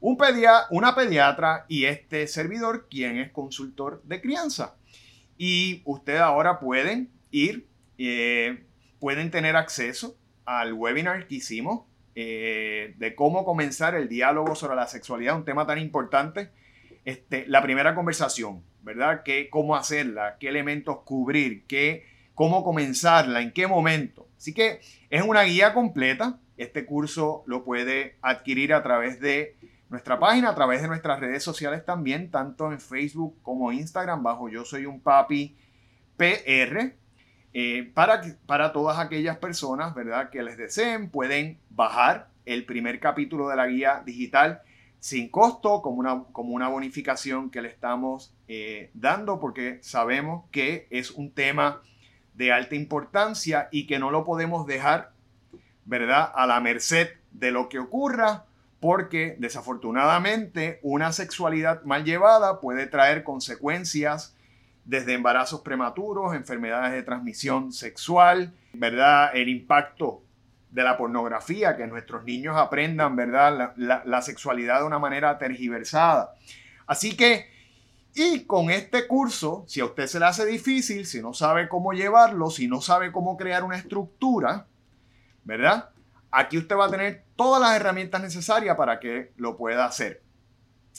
un 0.00 0.16
pedia, 0.16 0.62
una 0.70 0.94
pediatra 0.94 1.66
y 1.68 1.84
este 1.84 2.28
servidor, 2.28 2.86
quien 2.88 3.18
es 3.18 3.30
consultor 3.30 4.00
de 4.04 4.22
crianza. 4.22 4.76
Y 5.36 5.82
usted 5.84 6.16
ahora 6.16 6.60
puede 6.60 7.08
ir 7.30 7.66
eh, 7.98 8.64
pueden 8.98 9.30
tener 9.30 9.54
acceso 9.54 10.16
al 10.46 10.72
webinar 10.72 11.26
que 11.26 11.36
hicimos 11.36 11.82
eh, 12.14 12.94
de 12.96 13.14
cómo 13.14 13.44
comenzar 13.44 13.94
el 13.94 14.08
diálogo 14.08 14.54
sobre 14.54 14.76
la 14.76 14.86
sexualidad, 14.86 15.36
un 15.36 15.44
tema 15.44 15.66
tan 15.66 15.78
importante. 15.78 16.50
Este, 17.04 17.46
la 17.46 17.62
primera 17.62 17.94
conversación, 17.94 18.62
¿verdad? 18.82 19.22
¿Qué, 19.24 19.50
¿Cómo 19.50 19.76
hacerla? 19.76 20.38
¿Qué 20.40 20.48
elementos 20.48 21.00
cubrir? 21.04 21.66
¿Qué, 21.66 22.06
¿Cómo 22.34 22.64
comenzarla? 22.64 23.42
¿En 23.42 23.52
qué 23.52 23.66
momento? 23.66 24.28
Así 24.36 24.54
que 24.54 24.80
es 25.10 25.22
una 25.22 25.42
guía 25.42 25.74
completa. 25.74 26.38
Este 26.56 26.86
curso 26.86 27.44
lo 27.46 27.64
puede 27.64 28.16
adquirir 28.22 28.72
a 28.72 28.82
través 28.82 29.20
de 29.20 29.56
nuestra 29.88 30.18
página, 30.18 30.50
a 30.50 30.54
través 30.54 30.82
de 30.82 30.88
nuestras 30.88 31.20
redes 31.20 31.42
sociales 31.42 31.84
también, 31.84 32.30
tanto 32.30 32.72
en 32.72 32.80
Facebook 32.80 33.36
como 33.42 33.72
Instagram, 33.72 34.22
bajo 34.22 34.48
Yo 34.48 34.64
Soy 34.64 34.86
un 34.86 35.00
Papi 35.00 35.56
PR. 36.16 36.94
Eh, 37.58 37.90
para, 37.94 38.70
todas 38.74 38.98
aquellas 38.98 39.38
personas, 39.38 39.94
¿verdad? 39.94 40.28
Que 40.28 40.42
les 40.42 40.58
deseen, 40.58 41.08
pueden 41.08 41.58
bajar 41.70 42.28
el 42.44 42.66
primer 42.66 43.00
capítulo 43.00 43.48
de 43.48 43.56
la 43.56 43.66
guía 43.66 44.02
digital 44.04 44.60
sin 45.00 45.30
costo, 45.30 45.80
como 45.80 45.96
una, 45.96 46.24
como 46.32 46.52
una 46.52 46.68
bonificación 46.68 47.48
que 47.48 47.62
le 47.62 47.68
estamos 47.68 48.34
eh, 48.46 48.90
dando, 48.92 49.40
porque 49.40 49.78
sabemos 49.80 50.44
que 50.50 50.86
es 50.90 51.10
un 51.10 51.30
tema 51.30 51.80
de 52.34 52.52
alta 52.52 52.74
importancia 52.74 53.70
y 53.72 53.86
que 53.86 53.98
no 53.98 54.10
lo 54.10 54.22
podemos 54.22 54.66
dejar, 54.66 55.12
¿verdad? 55.86 56.30
A 56.34 56.46
la 56.46 56.60
merced 56.60 57.08
de 57.32 57.52
lo 57.52 57.70
que 57.70 57.78
ocurra, 57.78 58.44
porque 58.80 59.34
desafortunadamente 59.38 60.78
una 60.82 61.10
sexualidad 61.10 61.84
mal 61.84 62.04
llevada 62.04 62.60
puede 62.60 62.86
traer 62.86 63.24
consecuencias 63.24 64.35
desde 64.86 65.14
embarazos 65.14 65.60
prematuros, 65.62 66.34
enfermedades 66.34 66.92
de 66.92 67.02
transmisión 67.02 67.72
sexual, 67.72 68.54
¿verdad? 68.72 69.30
El 69.34 69.48
impacto 69.48 70.22
de 70.70 70.84
la 70.84 70.96
pornografía, 70.96 71.76
que 71.76 71.86
nuestros 71.88 72.24
niños 72.24 72.56
aprendan, 72.56 73.16
¿verdad? 73.16 73.74
La, 73.76 74.22
sexualidad 74.22 74.80
de 74.80 74.86
una 74.86 75.00
manera 75.00 75.38
tergiversada. 75.38 76.34
Así 76.86 77.16
que, 77.16 77.50
y 78.14 78.44
con 78.44 78.70
este 78.70 79.08
curso, 79.08 79.64
si 79.66 79.80
a 79.80 79.86
usted 79.86 80.06
se 80.06 80.20
le 80.20 80.26
hace 80.26 80.46
difícil, 80.46 81.04
si 81.04 81.20
no 81.20 81.34
sabe 81.34 81.68
cómo 81.68 81.92
llevarlo, 81.92 82.50
si 82.50 82.68
no 82.68 82.80
sabe 82.80 83.10
cómo 83.10 83.36
crear 83.36 83.64
una 83.64 83.76
estructura, 83.76 84.66
¿verdad? 85.42 85.90
Aquí 86.30 86.58
usted 86.58 86.76
va 86.76 86.86
a 86.86 86.90
tener 86.90 87.24
todas 87.34 87.60
las 87.60 87.74
herramientas 87.74 88.22
necesarias 88.22 88.76
para 88.76 89.00
que 89.00 89.32
lo 89.36 89.56
pueda 89.56 89.84
hacer. 89.84 90.22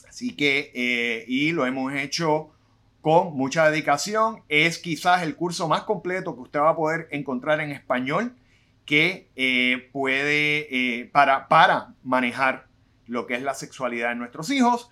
Así 0.09 0.35
que, 0.35 0.71
eh, 0.73 1.23
y 1.27 1.51
lo 1.53 1.65
hemos 1.65 1.93
hecho 1.93 2.51
con 3.07 3.37
mucha 3.37 3.69
dedicación. 3.69 4.43
Es 4.49 4.79
quizás 4.79 5.23
el 5.23 5.37
curso 5.37 5.69
más 5.69 5.83
completo 5.83 6.35
que 6.35 6.41
usted 6.41 6.59
va 6.59 6.71
a 6.71 6.75
poder 6.75 7.07
encontrar 7.11 7.61
en 7.61 7.71
español 7.71 8.35
que 8.83 9.29
eh, 9.37 9.89
puede 9.93 10.67
eh, 10.99 11.05
para, 11.05 11.47
para 11.47 11.93
manejar 12.03 12.67
lo 13.05 13.25
que 13.25 13.35
es 13.35 13.43
la 13.43 13.53
sexualidad 13.53 14.09
de 14.09 14.15
nuestros 14.15 14.49
hijos. 14.49 14.89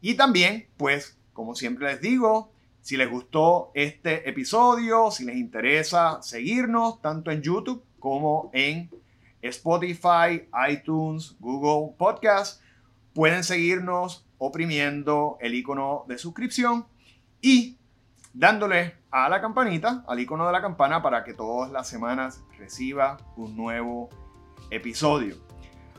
Y 0.00 0.14
también, 0.14 0.68
pues, 0.76 1.18
como 1.32 1.56
siempre 1.56 1.88
les 1.88 2.00
digo, 2.00 2.52
si 2.82 2.96
les 2.96 3.10
gustó 3.10 3.72
este 3.74 4.30
episodio, 4.30 5.10
si 5.10 5.24
les 5.24 5.34
interesa 5.34 6.22
seguirnos 6.22 7.02
tanto 7.02 7.32
en 7.32 7.42
YouTube 7.42 7.82
como 7.98 8.52
en 8.54 8.90
Spotify, 9.42 10.46
iTunes, 10.70 11.34
Google 11.40 11.96
Podcast, 11.98 12.62
pueden 13.12 13.42
seguirnos 13.42 14.24
oprimiendo 14.38 15.36
el 15.40 15.54
icono 15.54 16.04
de 16.06 16.16
suscripción 16.16 16.86
y 17.40 17.78
dándole 18.32 18.96
a 19.10 19.28
la 19.28 19.40
campanita, 19.40 20.04
al 20.06 20.20
icono 20.20 20.46
de 20.46 20.52
la 20.52 20.60
campana, 20.60 21.02
para 21.02 21.24
que 21.24 21.34
todas 21.34 21.70
las 21.70 21.88
semanas 21.88 22.42
reciba 22.58 23.18
un 23.36 23.56
nuevo 23.56 24.08
episodio. 24.70 25.36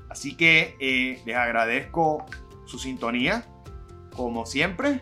Así 0.10 0.36
que 0.36 0.76
eh, 0.80 1.22
les 1.26 1.36
agradezco 1.36 2.26
su 2.66 2.80
sintonía, 2.80 3.46
como 4.16 4.46
siempre, 4.46 5.02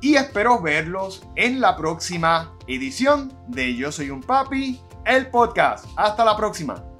y 0.00 0.16
espero 0.16 0.60
verlos 0.60 1.26
en 1.34 1.60
la 1.60 1.76
próxima 1.76 2.52
edición 2.66 3.32
de 3.48 3.74
Yo 3.74 3.90
Soy 3.90 4.10
un 4.10 4.22
Papi, 4.22 4.80
el 5.06 5.28
podcast. 5.28 5.86
Hasta 5.96 6.24
la 6.24 6.36
próxima. 6.36 6.93